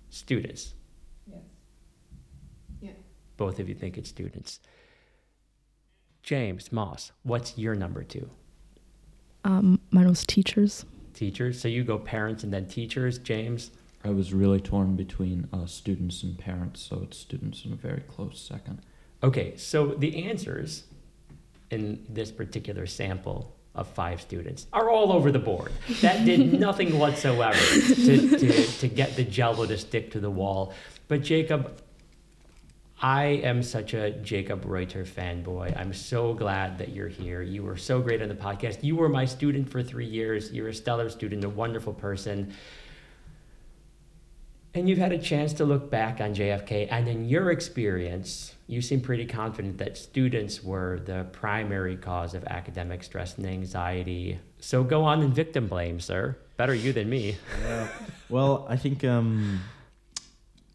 students? 0.10 0.73
Yes. 1.27 1.41
Yeah. 2.82 2.91
Both 3.36 3.60
of 3.60 3.67
you 3.69 3.75
think 3.75 3.97
it's 3.97 4.10
students. 4.10 4.60
James 6.23 6.71
Moss, 6.71 7.12
what's 7.23 7.58
your 7.58 7.75
number 7.75 8.03
two? 8.03 8.30
um, 9.43 9.80
mine 9.91 10.08
was 10.10 10.25
teachers 10.25 10.86
Teachers. 11.13 11.60
So 11.60 11.67
you 11.67 11.84
go 11.84 11.97
parents 11.97 12.43
and 12.43 12.53
then 12.53 12.67
teachers. 12.67 13.17
James. 13.17 13.71
I 14.08 14.12
was 14.12 14.34
really 14.34 14.62
torn 14.62 14.96
between 14.96 15.50
uh, 15.52 15.65
students 15.65 16.24
and 16.24 16.38
parents, 16.38 16.82
so 16.82 17.02
it's 17.04 17.17
students 17.17 17.65
in 17.65 17.74
a 17.74 17.76
very 17.76 18.02
close 18.08 18.39
second. 18.39 18.82
Okay, 19.22 19.58
so 19.58 19.88
the 19.88 20.24
answers 20.30 20.86
in 21.72 22.06
this 22.08 22.32
particular 22.32 22.86
sample 22.86 23.54
of 23.76 23.86
five 23.89 24.22
students 24.22 24.67
are 24.72 24.89
all 24.89 25.12
over 25.12 25.30
the 25.30 25.39
board. 25.39 25.74
That 26.02 26.24
did 26.24 26.54
nothing 26.60 26.98
whatsoever 26.98 27.60
to, 27.60 28.38
to, 28.38 28.63
to 28.80 28.88
get 28.88 29.17
the 29.17 29.24
jello 29.24 29.65
to 29.65 29.78
stick 29.78 30.12
to 30.12 30.22
the 30.22 30.32
wall. 30.32 30.74
But 31.10 31.22
Jakob, 31.24 31.82
I 33.02 33.26
am 33.26 33.62
such 33.62 33.93
a 33.93 34.12
Jakob 34.12 34.63
Reuter 34.63 35.04
fanboy. 35.04 35.78
I'm 35.78 35.93
so 35.93 36.34
glad 36.34 36.78
that 36.78 36.89
you're 36.89 37.10
here. 37.10 37.41
You 37.41 37.62
were 37.63 37.78
so 37.78 38.02
great 38.02 38.22
on 38.22 38.30
the 38.30 38.36
podcast. 38.36 38.84
You 38.84 38.96
were 38.96 39.10
my 39.10 39.26
student 39.26 39.70
for 39.70 39.84
three 39.84 40.08
years. 40.08 40.54
You're 40.54 40.70
a 40.70 40.74
stellar 40.74 41.10
student, 41.10 41.43
a 41.43 41.50
wonderful 41.50 41.93
person. 41.93 42.54
And 44.78 44.88
you've 44.88 45.00
had 45.00 45.12
a 45.12 45.18
chance 45.18 45.54
to 45.54 45.66
look 45.66 45.90
back 45.90 46.22
on 46.22 46.36
JFK, 46.36 46.90
and 46.92 47.08
in 47.08 47.26
your 47.26 47.50
experience, 47.50 48.54
you 48.68 48.80
seem 48.84 49.02
pretty 49.02 49.26
confident 49.26 49.80
that 49.80 49.98
students 49.98 50.63
were 50.63 51.00
the 51.04 51.26
primary 51.32 51.96
cause 51.96 52.36
of 52.36 52.44
academic 52.44 53.04
stress 53.04 53.40
and 53.40 53.48
anxiety. 53.48 54.40
So 54.60 54.84
go 54.84 55.04
on 55.04 55.24
and 55.24 55.34
victim 55.34 55.68
blame, 55.68 56.00
sir. 56.00 56.38
Better 56.58 56.76
you 56.76 56.94
than 56.94 57.10
me. 57.10 57.38
Yeah. 57.63 57.88
well, 58.30 58.68
I 58.70 58.76
think 58.76 59.04
um, 59.04 59.62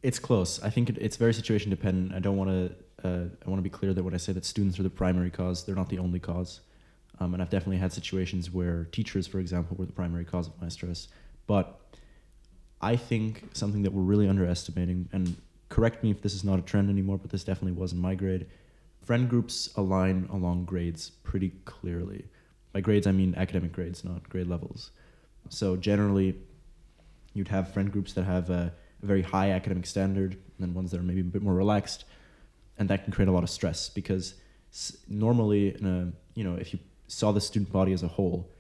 it's 0.03 0.19
close. 0.19 0.61
I 0.65 0.71
think 0.71 0.91
it, 0.91 0.99
it's 0.99 1.17
very 1.17 1.33
situation 1.33 1.71
dependent. 1.71 2.13
I 2.13 2.19
don't 2.19 2.37
want 2.37 2.51
to. 2.51 3.09
Uh, 3.09 3.29
I 3.47 3.49
want 3.49 3.59
to 3.59 3.63
be 3.63 3.71
clear 3.71 3.95
that 3.95 4.03
when 4.03 4.15
I 4.15 4.17
say 4.17 4.33
that 4.33 4.45
students 4.45 4.81
are 4.81 4.83
the 4.83 4.91
primary 4.91 5.31
cause, 5.31 5.65
they're 5.65 5.77
not 5.77 5.91
the 5.91 6.01
only 6.01 6.19
cause. 6.19 6.61
Um, 7.21 7.35
and 7.35 7.43
I've 7.43 7.51
definitely 7.51 7.79
had 7.79 7.93
situations 7.93 8.51
where 8.51 8.87
teachers, 8.87 9.29
for 9.29 9.39
example, 9.39 9.77
were 9.77 9.87
the 9.87 9.93
primary 9.93 10.25
cause 10.25 10.49
of 10.49 10.61
my 10.61 10.71
stress. 10.71 11.07
But 11.47 11.79
I 12.83 12.97
think 12.97 13.45
something 13.53 13.83
that 13.85 13.93
we're 13.93 14.03
really 14.03 14.29
underestimating, 14.29 15.09
and 15.13 15.37
correct 15.69 16.03
me 16.03 16.11
if 16.11 16.21
this 16.21 16.35
is 16.35 16.43
not 16.43 16.59
a 16.59 16.63
trend 16.63 16.91
anymore, 16.91 17.17
but 17.17 17.31
this 17.31 17.45
definitely 17.45 17.79
was 17.81 17.93
in 17.93 17.99
my 17.99 18.15
grade. 18.15 18.47
Friend 19.05 19.29
groups 19.29 19.71
align 19.77 20.29
along 20.33 20.65
grades 20.65 21.11
pretty 21.23 21.51
clearly. 21.65 22.25
By 22.73 22.81
grades, 22.81 23.07
I 23.07 23.13
mean 23.13 23.35
academic 23.37 23.73
grades, 23.73 24.05
not 24.05 24.29
grade 24.29 24.49
levels. 24.49 24.91
So 25.49 25.77
generally, 25.77 26.37
you'd 27.35 27.49
have 27.49 27.73
friend 27.73 27.91
groups 27.93 28.13
that 28.15 28.25
have 28.25 28.51
a, 28.51 28.73
a 29.03 29.07
very 29.07 29.23
high 29.23 29.51
academic 29.51 29.87
standard, 29.87 30.33
and 30.33 30.43
then 30.59 30.75
ones 30.75 30.91
that 30.91 30.99
are 30.99 31.05
maybe 31.05 31.21
a 31.21 31.25
bit 31.25 31.43
more 31.43 31.55
relaxed, 31.55 32.05
and 32.79 32.89
that 32.89 33.05
can 33.05 33.13
create 33.13 33.29
a 33.29 33.33
lot 33.33 33.45
of 33.45 33.51
stress 33.51 33.89
because 33.89 34.35
s- 34.73 34.97
normally, 35.09 35.75
a, 35.75 36.09
you 36.35 36.43
know, 36.43 36.55
if 36.57 36.73
you 36.73 36.81
saw 37.07 37.31
the 37.31 37.41
student 37.41 37.71
body 37.71 37.93
as 37.93 38.03
a 38.03 38.09
whole, 38.09 38.51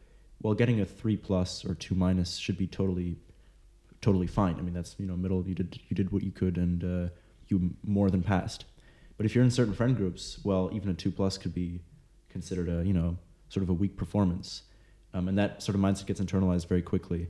well, 0.42 0.54
getting 0.54 0.80
a 0.80 0.84
three 0.84 1.16
plus 1.16 1.64
or 1.64 1.74
two 1.74 1.94
minus 1.94 2.36
should 2.36 2.58
be 2.58 2.66
totally 2.66 3.16
totally 4.02 4.26
fine. 4.26 4.56
I 4.58 4.62
mean, 4.62 4.74
that's 4.74 4.96
you 4.98 5.06
know 5.06 5.16
middle. 5.16 5.46
You 5.46 5.54
did 5.54 5.80
you 5.88 5.96
did 5.96 6.12
what 6.12 6.22
you 6.22 6.30
could, 6.30 6.58
and 6.58 6.84
uh, 6.84 7.08
you 7.48 7.70
more 7.84 8.10
than 8.10 8.22
passed. 8.22 8.66
But 9.16 9.24
if 9.24 9.34
you're 9.34 9.44
in 9.44 9.50
certain 9.50 9.72
friend 9.72 9.96
groups, 9.96 10.40
well, 10.44 10.68
even 10.74 10.90
a 10.90 10.94
two 10.94 11.10
plus 11.10 11.38
could 11.38 11.54
be 11.54 11.80
considered 12.28 12.68
a 12.68 12.84
you 12.84 12.92
know 12.92 13.16
sort 13.48 13.62
of 13.62 13.70
a 13.70 13.72
weak 13.72 13.96
performance, 13.96 14.62
um, 15.14 15.28
and 15.28 15.38
that 15.38 15.62
sort 15.62 15.74
of 15.74 15.80
mindset 15.80 16.06
gets 16.06 16.20
internalized 16.20 16.68
very 16.68 16.82
quickly. 16.82 17.28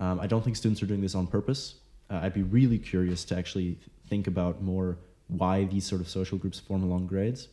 Um, 0.00 0.20
I 0.20 0.26
don't 0.26 0.44
think 0.44 0.56
students 0.56 0.82
are 0.82 0.86
doing 0.86 1.00
this 1.00 1.14
on 1.14 1.26
purpose. 1.26 1.76
Uh, 2.10 2.20
I'd 2.22 2.34
be 2.34 2.42
really 2.42 2.78
curious 2.78 3.24
to 3.26 3.36
actually 3.36 3.78
think 4.08 4.26
about 4.26 4.62
more 4.62 4.98
why 5.28 5.64
these 5.64 5.86
sort 5.86 6.00
of 6.00 6.08
social 6.08 6.38
groups 6.38 6.58
form 6.58 6.82
along 6.82 7.06
grades. 7.06 7.48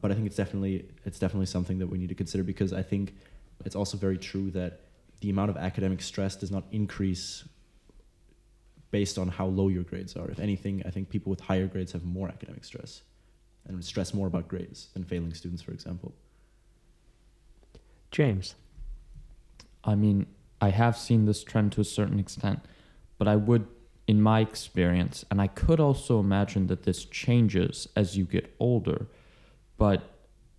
But 0.00 0.12
I 0.12 0.14
think 0.14 0.26
it's 0.26 0.36
definitely 0.36 0.88
it's 1.04 1.18
definitely 1.18 1.46
something 1.46 1.78
that 1.78 1.88
we 1.88 1.98
need 1.98 2.08
to 2.08 2.14
consider 2.14 2.44
because 2.44 2.72
I 2.72 2.82
think 2.82 3.14
it's 3.64 3.74
also 3.74 3.96
very 3.96 4.16
true 4.16 4.50
that 4.52 4.80
the 5.20 5.30
amount 5.30 5.50
of 5.50 5.56
academic 5.56 6.00
stress 6.00 6.36
does 6.36 6.52
not 6.52 6.64
increase 6.70 7.44
based 8.90 9.18
on 9.18 9.28
how 9.28 9.46
low 9.46 9.68
your 9.68 9.82
grades 9.82 10.16
are. 10.16 10.28
If 10.30 10.38
anything, 10.38 10.82
I 10.86 10.90
think 10.90 11.10
people 11.10 11.30
with 11.30 11.40
higher 11.40 11.66
grades 11.66 11.92
have 11.92 12.04
more 12.04 12.28
academic 12.28 12.64
stress 12.64 13.02
and 13.66 13.84
stress 13.84 14.14
more 14.14 14.26
about 14.26 14.48
grades 14.48 14.88
than 14.94 15.04
failing 15.04 15.34
students, 15.34 15.62
for 15.62 15.72
example. 15.72 16.14
James. 18.10 18.54
I 19.84 19.94
mean, 19.94 20.26
I 20.60 20.70
have 20.70 20.96
seen 20.96 21.26
this 21.26 21.44
trend 21.44 21.72
to 21.72 21.80
a 21.80 21.84
certain 21.84 22.18
extent, 22.18 22.60
but 23.18 23.28
I 23.28 23.36
would, 23.36 23.66
in 24.06 24.20
my 24.20 24.40
experience, 24.40 25.24
and 25.30 25.40
I 25.40 25.46
could 25.46 25.80
also 25.80 26.18
imagine 26.18 26.66
that 26.66 26.82
this 26.82 27.04
changes 27.04 27.88
as 27.94 28.16
you 28.16 28.24
get 28.24 28.54
older, 28.58 29.06
but 29.76 30.02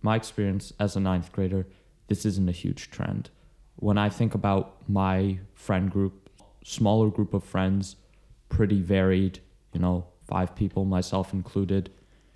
my 0.02 0.16
experience 0.16 0.72
as 0.78 0.96
a 0.96 1.00
ninth 1.00 1.32
grader, 1.32 1.66
this 2.06 2.24
isn't 2.24 2.48
a 2.48 2.52
huge 2.52 2.90
trend. 2.90 3.30
When 3.76 3.98
I 3.98 4.08
think 4.08 4.34
about 4.34 4.88
my 4.88 5.40
friend 5.54 5.90
group, 5.90 6.30
smaller 6.64 7.10
group 7.10 7.34
of 7.34 7.44
friends, 7.44 7.96
pretty 8.50 8.82
varied, 8.82 9.40
you 9.72 9.80
know, 9.80 10.06
five 10.22 10.54
people, 10.54 10.84
myself 10.84 11.32
included. 11.32 11.90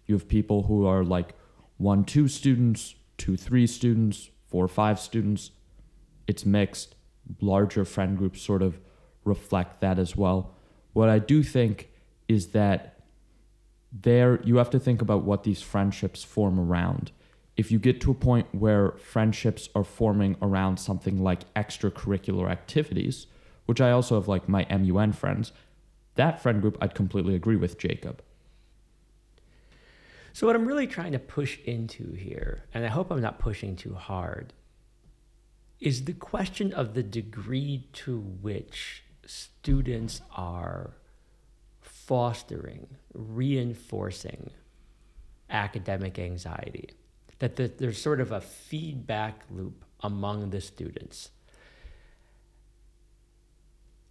You 0.07 0.15
have 0.15 0.27
people 0.27 0.63
who 0.63 0.87
are 0.87 1.05
like 1.05 1.35
one, 1.77 2.05
two 2.05 2.29
students, 2.29 2.95
two, 3.19 3.37
three 3.37 3.67
students, 3.67 4.31
four, 4.47 4.67
five 4.67 4.99
students. 4.99 5.51
It's 6.27 6.47
mixed. 6.47 6.95
Larger 7.41 7.85
friend 7.85 8.17
groups 8.17 8.41
sort 8.41 8.63
of 8.63 8.81
reflect 9.25 9.81
that 9.83 9.99
as 9.99 10.17
well. 10.17 10.55
What 10.93 11.09
I 11.09 11.19
do 11.19 11.43
think 11.43 11.91
is 12.29 12.49
that 12.49 13.01
there 13.93 14.41
you 14.43 14.57
have 14.57 14.71
to 14.71 14.81
think 14.81 15.01
about 15.01 15.23
what 15.23 15.45
these 15.45 15.63
friendships 15.63 16.25
form 16.25 16.59
around. 16.59 17.13
If 17.57 17.71
you 17.71 17.79
get 17.79 18.01
to 18.01 18.11
a 18.11 18.15
point 18.15 18.53
where 18.53 18.93
friendships 18.93 19.69
are 19.75 19.85
forming 19.85 20.37
around 20.43 20.79
something 20.79 21.23
like 21.23 21.53
extracurricular 21.55 22.51
activities, 22.51 23.29
which 23.67 23.81
I 23.81 23.93
also 23.93 24.17
have 24.17 24.27
like 24.27 24.49
my 24.49 24.67
MUN 24.69 25.13
friends, 25.13 25.53
that 26.15 26.43
friend 26.43 26.61
group 26.61 26.79
I'd 26.81 26.95
completely 26.95 27.35
agree 27.35 27.57
with 27.57 27.79
Jakob. 27.79 28.23
So, 30.33 30.47
what 30.47 30.57
I'm 30.57 30.67
really 30.67 30.89
trying 30.89 31.13
to 31.13 31.19
push 31.19 31.59
into 31.65 32.13
here, 32.13 32.65
and 32.75 32.85
I 32.85 32.89
hope 32.89 33.11
I'm 33.11 33.21
not 33.21 33.39
pushing 33.39 33.77
too 33.77 33.95
hard, 33.95 34.53
is 35.81 36.05
the 36.05 36.13
question 36.13 36.73
of 36.73 36.95
the 36.95 37.03
degree 37.03 37.89
to 37.93 38.19
which 38.19 39.05
students 39.27 40.23
are 40.35 40.95
fostering, 41.81 42.89
reinforcing 43.13 44.51
academic 45.51 46.19
anxiety. 46.19 46.91
That 47.39 47.57
the, 47.57 47.69
there's 47.69 48.01
sort 48.01 48.21
of 48.21 48.33
a 48.33 48.41
feedback 48.41 49.43
loop 49.51 49.85
among 50.01 50.51
the 50.51 50.61
students. 50.61 51.31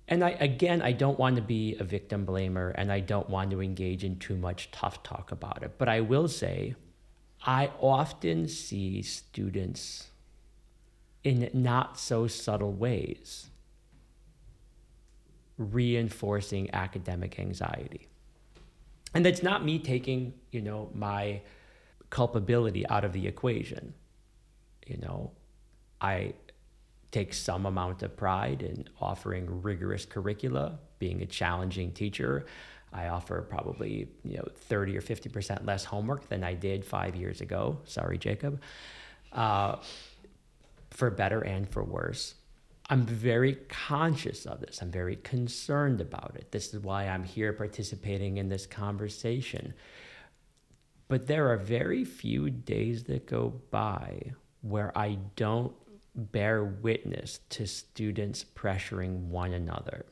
And 0.07 0.23
I, 0.23 0.31
again, 0.31 0.81
I 0.81 0.91
don't 0.91 1.17
want 1.17 1.37
to 1.37 1.41
be 1.41 1.75
a 1.79 1.83
victim 1.83 2.25
blamer 2.25 2.73
and 2.75 2.91
I 2.91 2.99
don't 2.99 3.29
want 3.29 3.51
to 3.51 3.61
engage 3.61 4.03
in 4.03 4.19
too 4.19 4.35
much 4.35 4.69
tough 4.71 5.01
talk 5.01 5.31
about 5.31 5.63
it. 5.63 5.73
But 5.77 5.87
I 5.87 6.01
will 6.01 6.27
say, 6.27 6.75
I 7.45 7.71
often 7.79 8.47
see 8.47 9.01
students 9.01 10.07
in 11.23 11.49
not 11.53 11.97
so 11.97 12.27
subtle 12.27 12.73
ways 12.73 13.49
reinforcing 15.57 16.73
academic 16.73 17.39
anxiety. 17.39 18.07
And 19.13 19.25
that's 19.25 19.43
not 19.43 19.63
me 19.63 19.79
taking, 19.79 20.33
you 20.51 20.61
know, 20.61 20.89
my 20.93 21.41
culpability 22.09 22.87
out 22.87 23.05
of 23.05 23.13
the 23.13 23.27
equation. 23.27 23.93
You 24.87 24.97
know, 24.97 25.31
I 26.01 26.33
take 27.13 27.33
some 27.33 27.65
amount 27.67 28.01
of 28.01 28.17
pride 28.17 28.63
in 28.63 28.85
offering 28.99 29.61
rigorous 29.61 30.03
curricula, 30.03 30.79
being 30.97 31.21
a 31.21 31.25
challenging 31.25 31.91
teacher. 31.91 32.45
I 32.91 33.07
offer 33.07 33.41
probably, 33.41 34.09
you 34.23 34.37
know, 34.37 34.47
30 34.55 34.97
or 34.97 35.01
50% 35.01 35.65
less 35.65 35.85
homework 35.85 36.27
than 36.27 36.43
I 36.43 36.55
did 36.55 36.83
five 36.83 37.15
years 37.15 37.39
ago. 37.39 37.79
Sorry, 37.85 38.17
Jakob. 38.17 38.61
Uh, 39.31 39.77
for 40.89 41.09
better 41.11 41.41
and 41.41 41.69
for 41.69 41.83
worse. 41.83 42.35
I'm 42.89 43.05
very 43.05 43.55
conscious 43.69 44.45
of 44.45 44.59
this. 44.59 44.81
I'm 44.81 44.91
very 44.91 45.15
concerned 45.17 46.01
about 46.01 46.33
it. 46.35 46.51
This 46.51 46.73
is 46.73 46.79
why 46.81 47.07
I'm 47.07 47.23
here 47.23 47.53
participating 47.53 48.37
in 48.37 48.49
this 48.49 48.65
conversation. 48.65 49.73
But 51.07 51.27
there 51.27 51.51
are 51.51 51.57
very 51.57 52.03
few 52.03 52.49
days 52.49 53.03
that 53.05 53.25
go 53.25 53.53
by 53.71 54.33
where 54.61 54.95
I 54.97 55.17
don't 55.35 55.73
bear 56.15 56.63
witness 56.63 57.39
to 57.49 57.65
students 57.65 58.45
pressuring 58.55 59.27
one 59.27 59.53
another. 59.53 60.05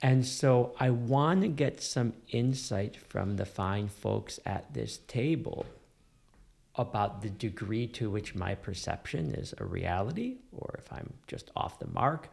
And 0.00 0.24
so 0.24 0.74
I 0.78 0.90
want 0.90 1.42
to 1.42 1.48
get 1.48 1.80
some 1.80 2.12
insight 2.28 2.96
from 2.96 3.36
the 3.36 3.46
fine 3.46 3.88
folks 3.88 4.38
at 4.46 4.72
this 4.72 4.98
table 5.08 5.66
about 6.76 7.22
the 7.22 7.30
degree 7.30 7.88
to 7.88 8.08
which 8.08 8.36
my 8.36 8.54
perception 8.54 9.34
is 9.34 9.52
a 9.58 9.64
reality 9.64 10.36
or 10.52 10.76
if 10.78 10.92
I'm 10.92 11.12
just 11.26 11.50
off 11.56 11.80
the 11.80 11.88
mark. 11.88 12.30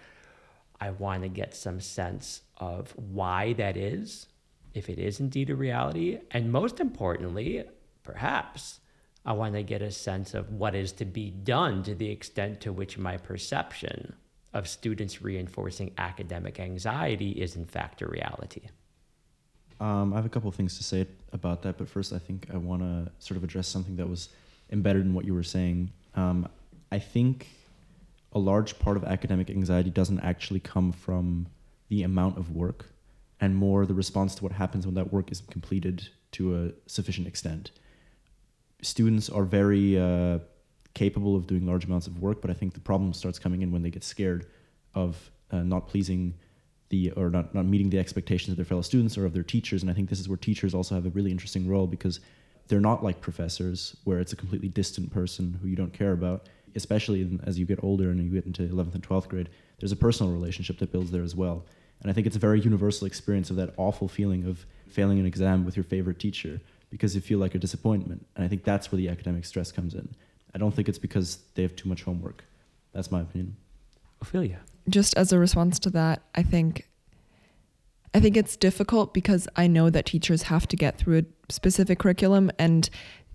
I 0.79 0.91
want 0.91 1.23
to 1.23 1.29
get 1.29 1.55
some 1.55 1.79
sense 1.79 2.41
of 2.57 2.91
why 2.95 3.53
that 3.53 3.75
is, 3.77 4.27
if 4.73 4.89
it 4.89 4.99
is 4.99 5.19
indeed 5.19 5.49
a 5.49 5.55
reality. 5.55 6.19
And 6.29 6.51
most 6.51 6.79
importantly, 6.79 7.63
perhaps, 8.03 8.81
I 9.25 9.33
want 9.33 9.55
to 9.55 9.63
get 9.63 9.81
a 9.81 9.91
sense 9.91 10.33
of 10.33 10.51
what 10.51 10.75
is 10.75 10.91
to 10.93 11.05
be 11.05 11.31
done 11.31 11.83
to 11.83 11.95
the 11.95 12.09
extent 12.09 12.61
to 12.61 12.71
which 12.71 12.97
my 12.97 13.17
perception 13.17 14.13
of 14.53 14.67
students 14.67 15.21
reinforcing 15.21 15.91
academic 15.97 16.59
anxiety 16.59 17.31
is 17.31 17.55
in 17.55 17.65
fact 17.65 18.01
a 18.01 18.07
reality. 18.07 18.61
Um, 19.79 20.13
I 20.13 20.17
have 20.17 20.25
a 20.25 20.29
couple 20.29 20.47
of 20.47 20.55
things 20.55 20.77
to 20.77 20.83
say 20.83 21.07
about 21.33 21.63
that, 21.63 21.77
but 21.77 21.89
first, 21.89 22.13
I 22.13 22.19
think 22.19 22.47
I 22.53 22.57
want 22.57 22.81
to 22.81 23.11
sort 23.19 23.37
of 23.37 23.43
address 23.43 23.67
something 23.67 23.97
that 23.97 24.07
was 24.07 24.29
embedded 24.71 25.05
in 25.05 25.13
what 25.13 25.25
you 25.25 25.33
were 25.33 25.43
saying. 25.43 25.91
Um, 26.15 26.47
I 26.91 26.99
think 26.99 27.49
a 28.31 28.39
large 28.39 28.79
part 28.79 28.95
of 28.95 29.03
academic 29.03 29.49
anxiety 29.49 29.89
doesn't 29.89 30.19
actually 30.19 30.61
come 30.61 30.91
from 30.91 31.47
the 31.89 32.03
amount 32.03 32.37
of 32.37 32.55
work 32.55 32.91
and 33.41 33.55
more 33.55 33.85
the 33.85 33.93
response 33.93 34.35
to 34.35 34.43
what 34.43 34.53
happens 34.53 34.85
when 34.85 34.95
that 34.95 35.11
work 35.11 35.31
isn't 35.31 35.49
completed 35.51 36.07
to 36.31 36.55
a 36.55 36.71
sufficient 36.89 37.27
extent. 37.27 37.71
Students 38.85 39.29
are 39.29 39.43
very 39.43 39.99
uh, 39.99 40.39
capable 40.93 41.35
of 41.35 41.47
doing 41.47 41.65
large 41.65 41.85
amounts 41.85 42.07
of 42.07 42.21
work, 42.21 42.41
but 42.41 42.51
I 42.51 42.53
think 42.53 42.73
the 42.73 42.79
problem 42.79 43.13
starts 43.13 43.39
coming 43.39 43.61
in 43.63 43.71
when 43.71 43.81
they 43.81 43.89
get 43.89 44.03
scared 44.03 44.45
of 44.93 45.31
uh, 45.51 45.63
not 45.63 45.87
pleasing 45.87 46.35
the 46.89 47.11
or 47.11 47.31
not, 47.31 47.55
not 47.55 47.65
meeting 47.65 47.89
the 47.89 47.97
expectations 47.97 48.51
of 48.51 48.57
their 48.57 48.65
fellow 48.65 48.83
students 48.83 49.17
or 49.17 49.25
of 49.25 49.33
their 49.33 49.43
teachers. 49.43 49.81
And 49.81 49.89
I 49.89 49.93
think 49.95 50.09
this 50.09 50.19
is 50.19 50.29
where 50.29 50.37
teachers 50.37 50.75
also 50.75 50.93
have 50.93 51.07
a 51.07 51.09
really 51.09 51.31
interesting 51.31 51.67
role 51.67 51.87
because 51.87 52.19
they're 52.67 52.79
not 52.79 53.03
like 53.03 53.21
professors 53.21 53.95
where 54.03 54.19
it's 54.19 54.33
a 54.33 54.35
completely 54.35 54.69
distant 54.69 55.11
person 55.11 55.57
who 55.61 55.67
you 55.67 55.75
don't 55.75 55.93
care 55.93 56.11
about 56.11 56.47
especially 56.75 57.39
as 57.45 57.57
you 57.57 57.65
get 57.65 57.81
older 57.83 58.09
and 58.09 58.21
you 58.21 58.29
get 58.29 58.45
into 58.45 58.63
11th 58.63 58.95
and 58.95 59.07
12th 59.07 59.27
grade 59.29 59.49
there's 59.79 59.91
a 59.91 59.95
personal 59.95 60.31
relationship 60.31 60.77
that 60.79 60.91
builds 60.91 61.11
there 61.11 61.23
as 61.23 61.35
well 61.35 61.63
and 62.01 62.09
i 62.09 62.13
think 62.13 62.27
it's 62.27 62.35
a 62.35 62.39
very 62.39 62.59
universal 62.59 63.07
experience 63.07 63.49
of 63.49 63.55
that 63.55 63.73
awful 63.77 64.07
feeling 64.07 64.45
of 64.45 64.65
failing 64.87 65.19
an 65.19 65.25
exam 65.25 65.65
with 65.65 65.75
your 65.75 65.83
favorite 65.83 66.19
teacher 66.19 66.59
because 66.89 67.15
you 67.15 67.21
feel 67.21 67.39
like 67.39 67.55
a 67.55 67.59
disappointment. 67.59 68.25
And 68.35 68.45
i 68.45 68.47
think 68.47 68.63
that's 68.63 68.91
where 68.91 68.97
the 68.97 69.09
academic 69.09 69.45
stress 69.45 69.71
comes 69.71 69.93
in. 69.93 70.07
I 70.53 70.57
don't 70.57 70.73
think 70.73 70.87
it's 70.87 70.99
because 70.99 71.39
they 71.55 71.61
have 71.63 71.75
too 71.75 71.89
much 71.89 72.03
homework. 72.03 72.45
That's 72.93 73.11
my 73.11 73.21
opinion. 73.21 73.57
Ophelia. 74.21 74.59
Just 74.87 75.17
as 75.17 75.33
a 75.33 75.39
response 75.39 75.79
to 75.79 75.89
that 75.91 76.21
i 76.35 76.43
think 76.43 76.87
I 78.15 78.21
think 78.21 78.37
it's 78.37 78.55
difficult 78.55 79.13
because 79.13 79.45
I 79.57 79.67
know 79.67 79.89
that 79.89 80.05
teachers 80.05 80.43
have 80.43 80.69
to 80.69 80.77
get 80.77 80.97
through 80.97 81.17
a 81.17 81.23
specific 81.51 81.99
curriculum. 81.99 82.49
And 82.57 82.89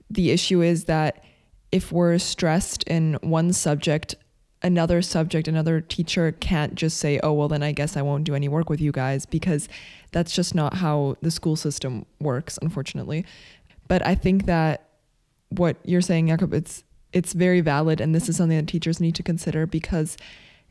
the 0.09 0.31
issue 0.31 0.63
is 0.63 0.85
that 0.85 1.23
if 1.71 1.93
we're 1.93 2.17
stressed 2.17 2.83
in 2.85 3.19
one 3.21 3.53
subject, 3.53 4.15
another 4.63 5.01
subject, 5.03 5.49
another 5.49 5.81
teacher 5.81 6.33
can't 6.33 6.75
just 6.75 6.99
say, 6.99 7.19
oh, 7.23 7.33
well, 7.33 7.49
then 7.49 7.63
I 7.63 7.73
guess 7.73 7.97
I 7.97 8.03
won't 8.03 8.25
do 8.25 8.35
any 8.35 8.49
work 8.49 8.69
with 8.69 8.81
you 8.81 8.93
guys 8.93 9.27
because 9.27 9.69
that's 10.13 10.35
just 10.35 10.55
not 10.55 10.75
how 10.75 11.17
the 11.23 11.31
school 11.31 11.57
system 11.57 12.05
works, 12.21 12.59
unfortunately. 12.61 13.25
But 13.89 14.07
I 14.07 14.15
think 14.15 14.47
that 14.47 14.89
what 15.49 15.77
you're 15.85 16.01
saying, 16.01 16.29
Jakob, 16.29 16.55
it's 16.55 16.85
it's 17.13 17.33
very 17.33 17.61
valid, 17.61 18.01
and 18.01 18.15
this 18.15 18.29
is 18.29 18.37
something 18.37 18.57
that 18.57 18.69
teachers 18.69 19.01
need 19.01 19.17
to 19.17 19.23
consider 19.23 19.67
because 19.67 20.17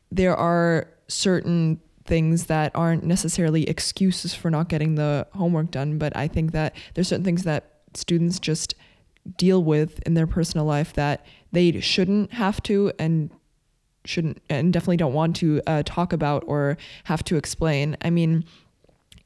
there 0.09 0.35
are 0.35 0.87
certain 1.09 1.81
things 2.05 2.45
that 2.45 2.71
aren't 2.73 3.03
necessarily 3.03 3.67
excuses 3.69 4.33
for 4.33 4.49
not 4.49 4.69
getting 4.69 4.95
the 4.95 5.27
homework 5.33 5.69
done, 5.69 5.97
but 5.97 6.15
I 6.15 6.27
think 6.29 6.53
that 6.53 6.75
there's 6.93 7.09
certain 7.09 7.25
things 7.25 7.43
that 7.43 7.81
students 7.93 8.39
just 8.39 8.73
deal 9.37 9.63
with 9.63 9.99
in 10.05 10.13
their 10.13 10.25
personal 10.25 10.65
life 10.65 10.93
that 10.93 11.25
they 11.51 11.79
shouldn't 11.81 12.33
have 12.33 12.63
to 12.63 12.91
and 12.97 13.29
shouldn't 14.05 14.41
and 14.49 14.71
definitely 14.73 14.97
don't 14.97 15.13
want 15.13 15.35
to 15.37 15.61
uh, 15.67 15.83
talk 15.85 16.13
about 16.13 16.43
or 16.47 16.77
have 17.05 17.23
to 17.25 17.35
explain. 17.35 17.97
I 18.01 18.09
mean, 18.09 18.45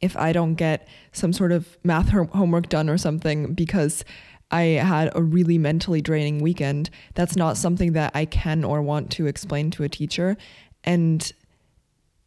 if 0.02 0.18
I 0.18 0.34
don't 0.34 0.56
get 0.56 0.88
some 1.12 1.32
sort 1.32 1.52
of 1.52 1.78
math 1.84 2.10
homework 2.10 2.70
done 2.70 2.90
or 2.90 2.98
something 2.98 3.54
because 3.54 4.04
I 4.52 4.64
had 4.64 5.12
a 5.16 5.22
really 5.22 5.58
mentally 5.58 6.02
draining 6.02 6.42
weekend, 6.42 6.90
that's 7.16 7.36
not 7.36 7.58
something 7.58 7.94
that 7.94 8.12
I 8.14 8.26
can 8.26 8.64
or 8.64 8.82
want 8.82 9.12
to 9.12 9.28
explain 9.28 9.72
to 9.72 9.84
a 9.84 9.90
teacher. 9.90 10.38
And 10.84 11.32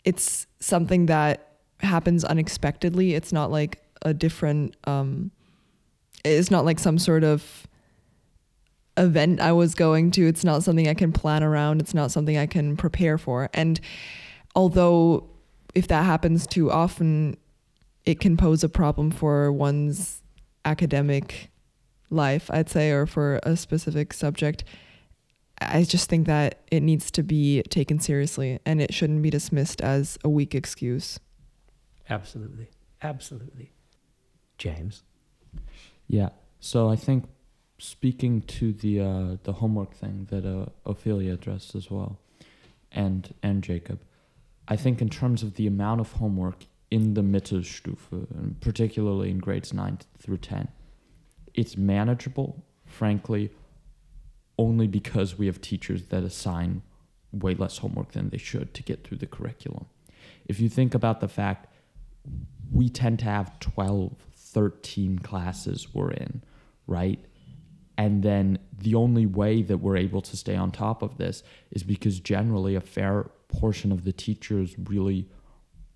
it's 0.04 0.46
something 0.58 1.06
that 1.06 1.58
happens 1.80 2.24
unexpectedly. 2.24 3.14
It's 3.14 3.32
not 3.32 3.50
like 3.50 3.82
a 4.02 4.14
different 4.14 4.76
um 4.84 5.30
it's 6.24 6.50
not 6.50 6.64
like 6.64 6.78
some 6.78 6.98
sort 6.98 7.24
of 7.24 7.66
event 8.96 9.40
I 9.40 9.52
was 9.52 9.74
going 9.74 10.10
to. 10.12 10.26
It's 10.26 10.44
not 10.44 10.62
something 10.62 10.88
I 10.88 10.94
can 10.94 11.12
plan 11.12 11.42
around. 11.42 11.80
It's 11.80 11.94
not 11.94 12.10
something 12.10 12.36
I 12.36 12.46
can 12.46 12.76
prepare 12.76 13.18
for. 13.18 13.48
And 13.52 13.80
although 14.54 15.28
if 15.74 15.88
that 15.88 16.04
happens 16.04 16.46
too 16.46 16.70
often, 16.70 17.36
it 18.04 18.20
can 18.20 18.36
pose 18.36 18.64
a 18.64 18.68
problem 18.68 19.10
for 19.10 19.52
one's 19.52 20.22
academic 20.64 21.50
life, 22.08 22.50
I'd 22.50 22.70
say, 22.70 22.90
or 22.90 23.06
for 23.06 23.40
a 23.42 23.56
specific 23.56 24.14
subject. 24.14 24.64
I 25.60 25.84
just 25.84 26.08
think 26.08 26.26
that 26.26 26.60
it 26.70 26.82
needs 26.82 27.10
to 27.12 27.22
be 27.22 27.62
taken 27.64 27.98
seriously 27.98 28.58
and 28.64 28.80
it 28.80 28.92
shouldn't 28.92 29.22
be 29.22 29.30
dismissed 29.30 29.80
as 29.80 30.18
a 30.24 30.28
weak 30.28 30.54
excuse. 30.54 31.18
Absolutely. 32.08 32.70
Absolutely. 33.02 33.72
James. 34.58 35.02
Yeah. 36.06 36.30
So 36.60 36.88
I 36.88 36.96
think 36.96 37.24
speaking 37.78 38.42
to 38.42 38.72
the 38.72 39.00
uh, 39.00 39.36
the 39.44 39.54
homework 39.54 39.94
thing 39.94 40.26
that 40.30 40.44
uh, 40.44 40.66
Ophelia 40.84 41.34
addressed 41.34 41.74
as 41.74 41.90
well, 41.90 42.18
and 42.92 43.34
and 43.42 43.62
Jakob, 43.62 44.00
I 44.68 44.76
think 44.76 45.00
in 45.00 45.08
terms 45.08 45.42
of 45.42 45.54
the 45.54 45.66
amount 45.66 46.00
of 46.00 46.12
homework 46.12 46.64
in 46.90 47.14
the 47.14 47.22
Mittelstufe, 47.22 48.12
and 48.12 48.60
particularly 48.60 49.30
in 49.30 49.38
grades 49.38 49.72
nine 49.72 49.98
through 50.18 50.38
ten, 50.38 50.68
it's 51.54 51.76
manageable. 51.76 52.64
Frankly, 52.84 53.50
only 54.58 54.86
because 54.86 55.36
we 55.36 55.46
have 55.46 55.60
teachers 55.60 56.06
that 56.06 56.22
assign 56.22 56.82
way 57.32 57.54
less 57.54 57.78
homework 57.78 58.12
than 58.12 58.30
they 58.30 58.38
should 58.38 58.72
to 58.74 58.82
get 58.82 59.04
through 59.04 59.18
the 59.18 59.26
curriculum. 59.26 59.86
If 60.46 60.60
you 60.60 60.68
think 60.68 60.94
about 60.94 61.20
the 61.20 61.28
fact 61.28 61.72
we 62.72 62.88
tend 62.88 63.18
to 63.20 63.24
have 63.26 63.58
12, 63.60 64.14
13 64.34 65.18
classes 65.20 65.94
we're 65.94 66.10
in, 66.10 66.42
right? 66.86 67.24
And 67.98 68.22
then 68.22 68.58
the 68.76 68.94
only 68.94 69.26
way 69.26 69.62
that 69.62 69.78
we're 69.78 69.96
able 69.96 70.20
to 70.22 70.36
stay 70.36 70.54
on 70.54 70.70
top 70.70 71.02
of 71.02 71.16
this 71.16 71.42
is 71.70 71.82
because 71.82 72.20
generally 72.20 72.74
a 72.74 72.80
fair 72.80 73.30
portion 73.48 73.90
of 73.90 74.04
the 74.04 74.12
teachers 74.12 74.76
really 74.78 75.28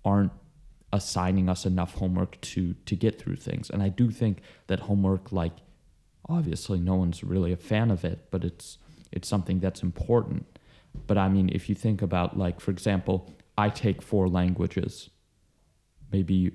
aren't 0.03 0.31
assigning 0.93 1.47
us 1.47 1.65
enough 1.65 1.93
homework 1.95 2.39
to 2.41 2.73
to 2.85 2.95
get 2.95 3.19
through 3.19 3.37
things. 3.37 3.69
And 3.69 3.81
I 3.81 3.89
do 3.89 4.11
think 4.11 4.41
that 4.67 4.81
homework 4.81 5.31
like 5.31 5.53
obviously 6.27 6.79
no 6.79 6.95
one's 6.95 7.23
really 7.23 7.51
a 7.51 7.57
fan 7.57 7.91
of 7.91 8.03
it, 8.03 8.27
but 8.31 8.43
it's 8.43 8.77
it's 9.11 9.27
something 9.27 9.59
that's 9.59 9.83
important. 9.83 10.45
But 11.07 11.17
I 11.17 11.29
mean, 11.29 11.49
if 11.53 11.69
you 11.69 11.75
think 11.75 12.01
about 12.01 12.37
like, 12.37 12.59
for 12.59 12.71
example, 12.71 13.31
I 13.57 13.69
take 13.69 14.01
four 14.01 14.27
languages. 14.27 15.09
Maybe 16.11 16.51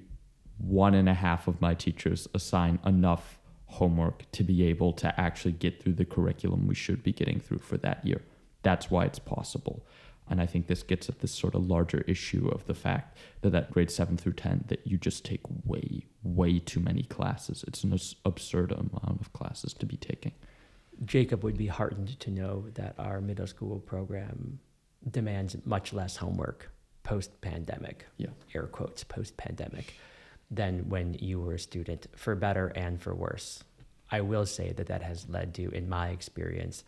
one 0.58 0.94
and 0.94 1.08
a 1.08 1.14
half 1.14 1.48
of 1.48 1.60
my 1.60 1.74
teachers 1.74 2.28
assign 2.34 2.78
enough 2.84 3.35
homework 3.66 4.30
to 4.32 4.44
be 4.44 4.64
able 4.64 4.92
to 4.92 5.20
actually 5.20 5.52
get 5.52 5.82
through 5.82 5.94
the 5.94 6.04
curriculum 6.04 6.66
we 6.66 6.74
should 6.74 7.02
be 7.02 7.12
getting 7.12 7.40
through 7.40 7.58
for 7.58 7.76
that 7.78 8.04
year. 8.06 8.22
That's 8.62 8.90
why 8.90 9.04
it's 9.04 9.18
possible. 9.18 9.84
And 10.28 10.40
I 10.40 10.46
think 10.46 10.66
this 10.66 10.82
gets 10.82 11.08
at 11.08 11.20
this 11.20 11.32
sort 11.32 11.54
of 11.54 11.66
larger 11.66 12.00
issue 12.08 12.48
of 12.48 12.66
the 12.66 12.74
fact 12.74 13.16
that 13.42 13.54
at 13.54 13.70
grade 13.70 13.90
seven 13.90 14.16
through 14.16 14.32
10, 14.32 14.64
that 14.68 14.84
you 14.84 14.98
just 14.98 15.24
take 15.24 15.42
way, 15.64 16.06
way 16.22 16.58
too 16.58 16.80
many 16.80 17.04
classes. 17.04 17.64
It's 17.68 17.84
an 17.84 17.96
absurd 18.24 18.72
amount 18.72 19.20
of 19.20 19.32
classes 19.32 19.72
to 19.74 19.86
be 19.86 19.96
taking. 19.96 20.32
Jakob 21.04 21.44
would 21.44 21.56
be 21.56 21.66
heartened 21.66 22.18
to 22.20 22.30
know 22.30 22.64
that 22.74 22.94
our 22.98 23.20
middle 23.20 23.46
school 23.46 23.78
program 23.78 24.58
demands 25.08 25.56
much 25.64 25.92
less 25.92 26.16
homework 26.16 26.70
post 27.02 27.40
pandemic, 27.40 28.06
yeah. 28.16 28.30
air 28.52 28.64
quotes, 28.64 29.04
post 29.04 29.36
pandemic, 29.36 29.94
than 30.50 30.88
when 30.88 31.14
you 31.14 31.40
were 31.40 31.54
a 31.54 31.58
student, 31.58 32.06
for 32.16 32.34
better 32.34 32.68
and 32.68 33.00
for 33.00 33.14
worse. 33.14 33.64
I 34.10 34.20
will 34.20 34.46
say 34.46 34.72
that 34.72 34.86
that 34.86 35.02
has 35.02 35.28
led 35.28 35.54
to, 35.54 35.70
in 35.70 35.88
my 35.88 36.08
experience, 36.08 36.84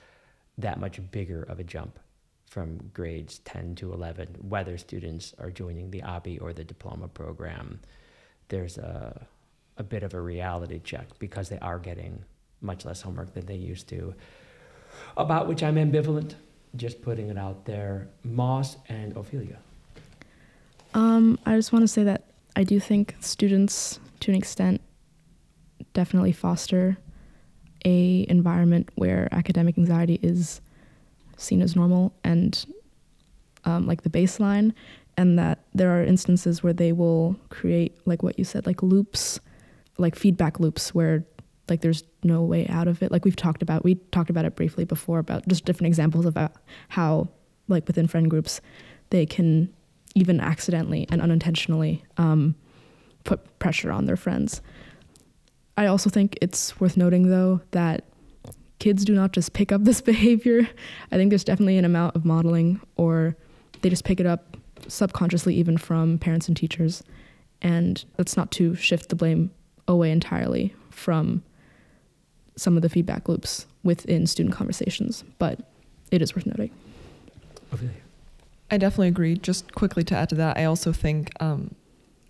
that 0.57 0.79
much 0.79 1.01
bigger 1.11 1.43
of 1.43 1.59
a 1.59 1.65
jump 1.65 1.99
from 2.49 2.79
grades 2.95 3.41
10 3.41 3.75
to 3.77 3.93
11, 3.93 4.37
whether 4.49 4.79
students 4.79 5.35
are 5.39 5.51
joining 5.51 5.91
the 5.91 6.03
OBBE 6.03 6.41
or 6.41 6.53
the 6.53 6.65
diploma 6.65 7.09
program, 7.09 7.81
there's 8.49 8.79
a, 8.79 9.27
a 9.77 9.83
bit 9.83 10.03
of 10.03 10.15
a 10.15 10.21
reality 10.21 10.81
check 10.83 11.07
because 11.19 11.49
they 11.49 11.59
are 11.59 11.79
getting 11.79 12.25
much 12.61 12.85
less 12.85 13.03
homework 13.03 13.35
than 13.35 13.47
they 13.47 13.57
used 13.57 13.89
to, 13.89 14.15
about 15.17 15.47
which 15.47 15.63
I'm 15.63 15.77
ambivalent, 15.77 16.35
just 16.77 17.03
putting 17.03 17.29
it 17.29 17.39
out 17.39 17.67
there. 17.67 18.09
Moss 18.25 18.77
and 18.89 19.17
Ophelia. 19.17 19.59
Um, 20.95 21.39
I 21.45 21.55
just 21.55 21.73
want 21.73 21.83
to 21.83 21.89
say 21.89 22.05
that 22.05 22.25
I 22.59 22.65
do 22.65 22.81
think 22.81 23.15
students, 23.21 24.01
to 24.19 24.33
an 24.33 24.37
extent, 24.37 24.81
definitely 25.95 26.33
foster 26.33 26.99
a 27.85 28.27
environment 28.29 28.89
where 28.97 29.29
academic 29.31 29.79
anxiety 29.79 30.19
is 30.25 30.61
seen 31.37 31.63
as 31.63 31.77
normal 31.77 32.13
and 32.25 32.67
um, 33.65 33.87
like 33.87 34.03
the 34.03 34.11
baseline, 34.11 34.75
and 35.17 35.39
that 35.39 35.61
there 35.73 35.97
are 35.97 36.03
instances 36.03 36.61
where 36.61 36.73
they 36.73 36.91
will 36.91 37.37
create, 37.49 37.97
like 38.07 38.25
what 38.25 38.37
you 38.41 38.45
said, 38.45 38.67
like 38.67 38.83
loops, 38.83 39.39
like 39.97 40.17
feedback 40.17 40.59
loops 40.59 40.93
where 40.93 41.25
like 41.69 41.81
there's 41.81 42.03
no 42.25 42.43
way 42.43 42.67
out 42.67 42.89
of 42.89 43.05
it. 43.05 43.13
Like 43.13 43.25
we've 43.25 43.37
talked 43.37 43.63
about, 43.63 43.85
we 43.85 43.95
talked 44.11 44.31
about 44.31 44.45
it 44.47 44.57
briefly 44.57 44.85
before 44.85 45.21
about 45.21 45.47
just 45.47 45.65
different 45.65 45.87
examples 45.87 46.27
of 46.27 46.37
how, 46.89 47.29
like 47.69 47.87
within 47.87 48.09
friend 48.09 48.29
groups, 48.29 48.61
they 49.11 49.27
can 49.27 49.73
even 50.15 50.41
accidentally 50.41 51.07
and 51.11 51.21
unintentionally 51.21 52.03
um, 52.17 52.55
put 53.25 53.59
pressure 53.59 53.93
on 53.93 54.07
their 54.07 54.17
friends. 54.17 54.61
I 55.77 55.87
also 55.87 56.11
think 56.11 56.37
it's 56.43 56.81
worth 56.81 56.97
noting, 56.97 57.31
though, 57.31 57.61
that 57.71 58.05
kids 58.79 59.05
do 59.05 59.15
not 59.15 59.33
just 59.33 59.53
pick 59.53 59.71
up 59.71 59.85
this 59.85 60.01
behavior. 60.13 60.69
I 61.13 61.17
think 61.17 61.31
there's 61.31 61.45
definitely 61.45 61.79
an 61.79 61.85
amount 61.85 62.17
of 62.17 62.25
modeling, 62.25 62.81
or 62.97 63.37
they 63.83 63.91
just 63.91 64.05
pick 64.05 64.21
it 64.21 64.27
up 64.27 64.57
subconsciously, 64.89 65.55
even 65.55 65.77
from 65.77 66.19
parents 66.19 66.49
and 66.49 66.57
teachers. 66.57 67.03
And 67.63 68.05
that's 68.17 68.37
not 68.37 68.51
to 68.53 68.75
shift 68.75 69.09
the 69.09 69.17
blame 69.17 69.51
away 69.87 70.11
entirely 70.11 70.75
from 70.91 71.43
some 72.57 72.77
of 72.77 72.83
the 72.83 72.89
feedback 72.89 73.29
loops 73.29 73.67
within 73.85 74.27
student 74.27 74.55
conversations, 74.55 75.25
but 75.39 75.61
it 76.11 76.23
is 76.23 76.35
worth 76.35 76.47
noting. 76.47 76.71
I 78.71 78.77
definitely 78.77 79.09
agree. 79.09 79.37
Just 79.37 79.75
quickly 79.75 80.05
to 80.05 80.17
add 80.17 80.29
to 80.31 80.35
that, 80.37 80.59
I 80.59 80.65
also 80.65 80.93
think, 80.93 81.31
um, 81.41 81.75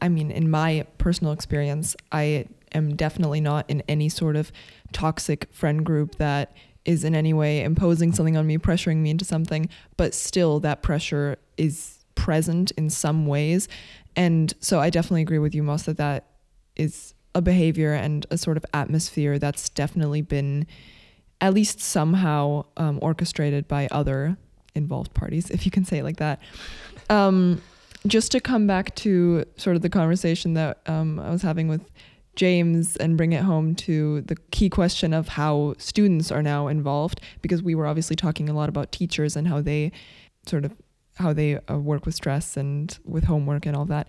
I 0.00 0.08
mean, 0.08 0.30
in 0.30 0.50
my 0.50 0.86
personal 0.98 1.32
experience, 1.32 1.96
I 2.12 2.46
am 2.72 2.94
definitely 2.94 3.40
not 3.40 3.68
in 3.68 3.82
any 3.88 4.08
sort 4.08 4.36
of 4.36 4.52
toxic 4.92 5.48
friend 5.52 5.84
group 5.84 6.16
that 6.16 6.56
is 6.84 7.04
in 7.04 7.14
any 7.14 7.32
way 7.34 7.62
imposing 7.62 8.12
something 8.12 8.36
on 8.36 8.46
me, 8.46 8.56
pressuring 8.56 8.98
me 8.98 9.10
into 9.10 9.24
something, 9.24 9.68
but 9.96 10.14
still 10.14 10.60
that 10.60 10.82
pressure 10.82 11.36
is 11.56 12.04
present 12.14 12.70
in 12.72 12.88
some 12.88 13.26
ways. 13.26 13.68
And 14.14 14.54
so 14.60 14.78
I 14.80 14.90
definitely 14.90 15.22
agree 15.22 15.38
with 15.38 15.54
you, 15.54 15.62
Moss, 15.62 15.82
that 15.84 15.96
that 15.96 16.26
is 16.76 17.14
a 17.34 17.42
behavior 17.42 17.92
and 17.92 18.26
a 18.30 18.38
sort 18.38 18.56
of 18.56 18.64
atmosphere 18.72 19.38
that's 19.38 19.68
definitely 19.68 20.22
been 20.22 20.66
at 21.40 21.54
least 21.54 21.80
somehow 21.80 22.64
um, 22.76 22.98
orchestrated 23.02 23.68
by 23.68 23.88
other 23.90 24.36
involved 24.78 25.12
parties, 25.12 25.50
if 25.50 25.66
you 25.66 25.70
can 25.70 25.84
say 25.84 25.98
it 25.98 26.04
like 26.04 26.16
that. 26.16 26.40
Um, 27.10 27.60
just 28.06 28.32
to 28.32 28.40
come 28.40 28.66
back 28.66 28.94
to 28.94 29.44
sort 29.56 29.76
of 29.76 29.82
the 29.82 29.90
conversation 29.90 30.54
that 30.54 30.78
um, 30.86 31.20
I 31.20 31.30
was 31.30 31.42
having 31.42 31.68
with 31.68 31.82
James 32.36 32.96
and 32.96 33.16
bring 33.16 33.32
it 33.32 33.42
home 33.42 33.74
to 33.74 34.20
the 34.22 34.36
key 34.52 34.70
question 34.70 35.12
of 35.12 35.28
how 35.28 35.74
students 35.78 36.30
are 36.30 36.42
now 36.42 36.68
involved, 36.68 37.20
because 37.42 37.62
we 37.62 37.74
were 37.74 37.86
obviously 37.86 38.16
talking 38.16 38.48
a 38.48 38.54
lot 38.54 38.68
about 38.68 38.92
teachers 38.92 39.36
and 39.36 39.48
how 39.48 39.60
they 39.60 39.92
sort 40.46 40.64
of 40.64 40.72
how 41.16 41.32
they 41.32 41.58
uh, 41.68 41.76
work 41.76 42.06
with 42.06 42.14
stress 42.14 42.56
and 42.56 43.00
with 43.04 43.24
homework 43.24 43.66
and 43.66 43.74
all 43.74 43.84
that. 43.84 44.06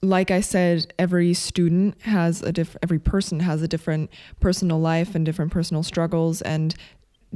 Like 0.00 0.30
I 0.30 0.40
said, 0.40 0.94
every 0.96 1.34
student 1.34 2.00
has 2.02 2.40
a 2.40 2.52
different, 2.52 2.84
every 2.84 3.00
person 3.00 3.40
has 3.40 3.62
a 3.62 3.68
different 3.68 4.10
personal 4.38 4.78
life 4.78 5.16
and 5.16 5.26
different 5.26 5.50
personal 5.50 5.82
struggles 5.82 6.42
and 6.42 6.72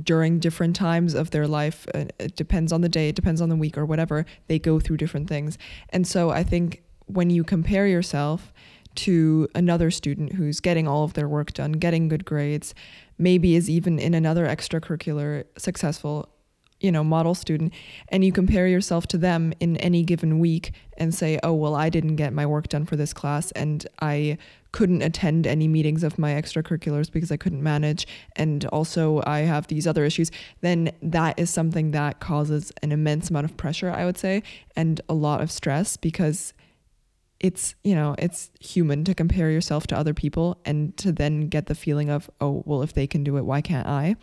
during 0.03 0.39
different 0.39 0.77
times 0.77 1.15
of 1.15 1.31
their 1.31 1.47
life 1.47 1.87
uh, 1.95 2.05
it 2.19 2.37
depends 2.37 2.73
on 2.73 2.81
the 2.81 2.89
day, 2.89 3.09
it 3.09 3.15
depends 3.15 3.41
on 3.41 3.49
the 3.49 3.57
week 3.57 3.77
or 3.79 3.85
whatever, 3.85 4.27
they 4.47 4.59
go 4.59 4.81
through 4.81 4.97
different 4.97 5.29
things. 5.29 5.59
And 5.91 6.07
so 6.07 6.31
I 6.31 6.43
think 6.43 6.83
when 7.07 7.31
you 7.31 7.45
compare 7.45 7.87
yourself 7.87 8.53
to 8.97 9.49
another 9.55 9.91
student 9.91 10.33
who's 10.33 10.61
getting 10.61 10.89
all 10.89 11.05
of 11.05 11.15
their 11.15 11.29
work 11.29 11.53
done, 11.53 11.73
getting 11.73 12.09
good 12.09 12.25
grades, 12.25 12.75
maybe 13.19 13.55
is 13.55 13.71
even 13.71 13.99
in 13.99 14.15
another 14.15 14.47
extracurricular 14.47 15.45
successful 15.57 16.29
you 16.81 16.91
know 16.91 17.05
model 17.05 17.35
student 17.35 17.73
and 18.09 18.25
you 18.25 18.33
compare 18.33 18.67
yourself 18.67 19.07
to 19.07 19.19
them 19.19 19.53
in 19.61 19.77
any 19.77 20.03
given 20.03 20.39
week 20.39 20.73
and 20.97 21.15
say 21.15 21.39
oh 21.43 21.53
well 21.53 21.75
i 21.75 21.91
didn't 21.91 22.17
get 22.17 22.33
my 22.33 22.47
work 22.47 22.69
done 22.69 22.87
for 22.87 22.97
this 22.97 23.13
class 23.13 23.51
and 23.53 23.87
i 24.01 24.37
couldn't 24.73 25.03
attend 25.03 25.47
any 25.47 25.67
meetings 25.67 26.03
of 26.05 26.19
my 26.19 26.33
extracurriculars 26.33 27.11
because 27.11 27.33
i 27.33 27.37
couldn't 27.37 27.63
manage 27.63 28.07
and 28.37 28.65
also 28.67 29.23
i 29.27 29.41
have 29.41 29.67
these 29.67 29.87
other 29.87 30.05
issues 30.05 30.31
then 30.61 30.91
that 31.03 31.39
is 31.39 31.51
something 31.51 31.91
that 31.91 32.21
causes 32.21 32.73
an 32.83 32.93
immense 32.93 33.31
amount 33.31 33.45
of 33.45 33.57
pressure 33.57 33.91
i 33.91 34.05
would 34.05 34.19
say 34.19 34.43
and 34.77 35.01
a 35.09 35.15
lot 35.15 35.41
of 35.41 35.51
stress 35.51 35.97
because 35.97 36.53
it's 37.41 37.75
you 37.83 37.95
know 37.95 38.15
it's 38.19 38.51
human 38.61 39.03
to 39.05 39.15
compare 39.15 39.51
yourself 39.51 39.87
to 39.87 39.97
other 39.97 40.15
people 40.15 40.61
and 40.65 40.97
to 40.99 41.11
then 41.11 41.49
get 41.49 41.67
the 41.67 41.75
feeling 41.75 42.11
of 42.11 42.31
oh 42.41 42.63
well 42.67 42.83
if 42.83 42.93
they 42.93 43.07
can 43.07 43.25
do 43.25 43.37
it 43.37 43.45
why 43.45 43.61
can't 43.61 43.89
i? 43.89 44.15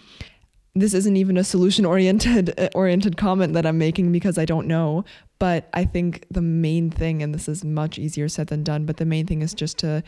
This 0.76 0.93
isn't 0.93 1.18
even 1.18 1.38
a 1.38 1.43
solution 1.43 1.86
oriented 1.86 2.54
uh, 2.60 2.70
oriented 2.76 3.18
comment 3.18 3.54
that 3.54 3.66
i'm 3.66 3.80
making 3.80 4.12
because 4.12 4.38
i 4.38 4.45
don't 4.45 4.68
know 4.68 5.04
but 5.39 5.70
i 5.74 5.84
think 5.84 6.26
the 6.30 6.41
main 6.41 6.91
thing 6.91 7.24
and 7.24 7.34
this 7.34 7.50
is 7.50 7.66
much 7.66 7.98
easier 7.98 8.30
said 8.30 8.48
than 8.48 8.64
done 8.64 8.86
but 8.86 8.98
the 8.98 9.06
main 9.06 9.26
thing 9.26 9.41
is 9.41 9.56
just 9.56 9.80
to 9.80 10.04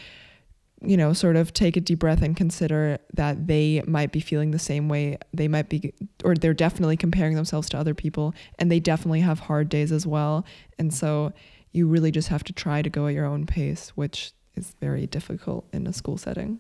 you 0.81 0.95
know 0.95 1.11
sort 1.11 1.35
of 1.35 1.53
take 1.53 1.75
a 1.75 1.81
deep 1.81 1.99
breath 1.99 2.21
and 2.21 2.37
consider 2.37 2.97
that 3.13 3.47
they 3.47 3.81
might 3.85 4.11
be 4.11 4.19
feeling 4.19 4.51
the 4.51 4.59
same 4.59 4.87
way 4.87 5.17
they 5.33 5.47
might 5.47 5.67
be 5.67 5.93
or 6.23 6.35
they're 6.35 6.53
definitely 6.53 6.95
comparing 6.95 7.35
themselves 7.35 7.67
to 7.69 7.77
other 7.77 7.93
people 7.93 8.33
and 8.57 8.71
they 8.71 8.79
definitely 8.79 9.19
have 9.19 9.39
hard 9.39 9.67
days 9.67 9.91
as 9.91 10.07
well 10.07 10.45
and 10.77 10.93
so 10.93 11.33
you 11.71 11.87
really 11.87 12.11
just 12.11 12.29
have 12.29 12.43
to 12.45 12.53
try 12.53 12.81
to 12.81 12.89
go 12.89 13.07
at 13.07 13.13
your 13.13 13.25
own 13.25 13.45
pace, 13.45 13.89
which 13.89 14.31
is 14.55 14.75
very 14.81 15.05
difficult 15.05 15.67
in 15.71 15.85
a 15.87 15.93
school 15.93 16.17
setting. 16.17 16.59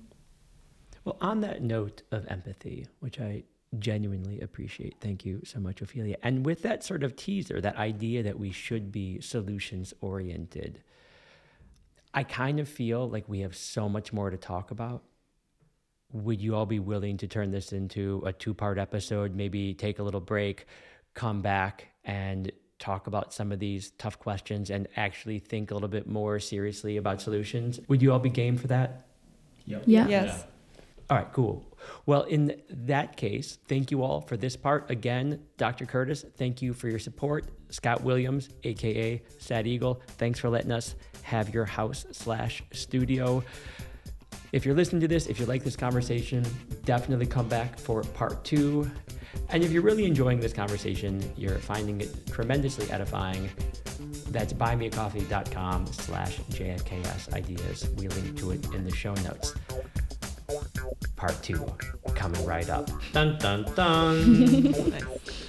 Well, 1.03 1.17
on 1.21 1.41
that 1.41 1.61
note 1.61 2.03
of 2.11 2.25
empathy, 2.27 2.87
which 2.99 3.19
I 3.19 3.43
genuinely 3.77 4.41
appreciate, 4.41 4.95
thank 4.99 5.25
you 5.25 5.41
so 5.43 5.59
much, 5.59 5.81
Ophelia. 5.81 6.17
And 6.21 6.45
with 6.45 6.61
that 6.63 6.83
sort 6.83 7.03
of 7.03 7.15
teaser, 7.15 7.61
that 7.61 7.77
idea 7.77 8.23
that 8.23 8.37
we 8.37 8.51
should 8.51 8.91
be 8.91 9.19
solutions 9.21 9.93
oriented, 10.01 10.83
I 12.13 12.23
kind 12.23 12.59
of 12.59 12.67
feel 12.67 13.07
like 13.09 13.27
we 13.27 13.41
have 13.41 13.55
so 13.55 13.87
much 13.87 14.11
more 14.11 14.29
to 14.29 14.37
talk 14.37 14.71
about. 14.71 15.03
Would 16.11 16.41
you 16.41 16.55
all 16.55 16.65
be 16.65 16.79
willing 16.79 17.17
to 17.17 17.27
turn 17.27 17.51
this 17.51 17.71
into 17.71 18.23
a 18.25 18.33
two 18.33 18.53
part 18.53 18.79
episode? 18.79 19.35
Maybe 19.35 19.73
take 19.75 19.99
a 19.99 20.03
little 20.03 20.21
break, 20.21 20.65
come 21.13 21.41
back, 21.41 21.87
and 22.03 22.51
talk 22.79 23.07
about 23.07 23.33
some 23.33 23.51
of 23.51 23.59
these 23.59 23.91
tough 23.91 24.17
questions 24.17 24.69
and 24.69 24.87
actually 24.95 25.37
think 25.37 25.69
a 25.69 25.73
little 25.73 25.89
bit 25.89 26.07
more 26.07 26.39
seriously 26.39 26.97
about 26.97 27.21
solutions. 27.21 27.79
Would 27.89 28.01
you 28.01 28.11
all 28.11 28.19
be 28.19 28.29
game 28.29 28.57
for 28.57 28.67
that? 28.67 29.05
Yeah. 29.65 29.79
Yes. 29.85 30.45
All 31.09 31.17
right, 31.17 31.31
cool. 31.33 31.65
Well, 32.05 32.23
in 32.23 32.61
that 32.69 33.17
case, 33.17 33.57
thank 33.67 33.89
you 33.89 34.03
all 34.03 34.21
for 34.21 34.37
this 34.37 34.55
part. 34.55 34.91
Again, 34.91 35.41
Dr. 35.57 35.85
Curtis, 35.85 36.23
thank 36.37 36.61
you 36.61 36.73
for 36.73 36.87
your 36.87 36.99
support. 36.99 37.45
Scott 37.69 38.03
Williams, 38.03 38.49
aka 38.63 39.21
Sad 39.39 39.67
Eagle, 39.67 40.01
thanks 40.17 40.39
for 40.39 40.49
letting 40.49 40.71
us 40.71 40.95
have 41.29 41.53
your 41.53 41.65
house 41.65 42.07
slash 42.11 42.63
studio. 42.71 43.43
If 44.51 44.65
you're 44.65 44.73
listening 44.73 45.01
to 45.01 45.07
this, 45.07 45.27
if 45.27 45.39
you 45.39 45.45
like 45.45 45.63
this 45.63 45.75
conversation, 45.75 46.43
definitely 46.85 47.27
come 47.27 47.47
back 47.47 47.77
for 47.77 48.01
part 48.01 48.43
two. 48.43 48.89
And 49.49 49.63
if 49.63 49.71
you're 49.71 49.83
really 49.83 50.05
enjoying 50.05 50.39
this 50.39 50.53
conversation, 50.53 51.21
you're 51.37 51.59
finding 51.59 52.01
it 52.01 52.27
tremendously 52.27 52.89
edifying, 52.91 53.47
that's 54.29 54.53
buymeacoffee.com 54.53 55.85
slash 55.87 56.39
JFKS 56.49 57.33
ideas. 57.33 57.89
We 57.97 58.07
link 58.07 58.37
to 58.39 58.51
it 58.51 58.65
in 58.73 58.83
the 58.83 58.95
show 58.95 59.13
notes. 59.15 59.53
Part 61.15 61.41
two 61.43 61.63
coming 62.15 62.43
right 62.43 62.69
up. 62.69 62.89
Dun 63.13 63.37
dun 63.37 63.71
dun. 63.75 64.73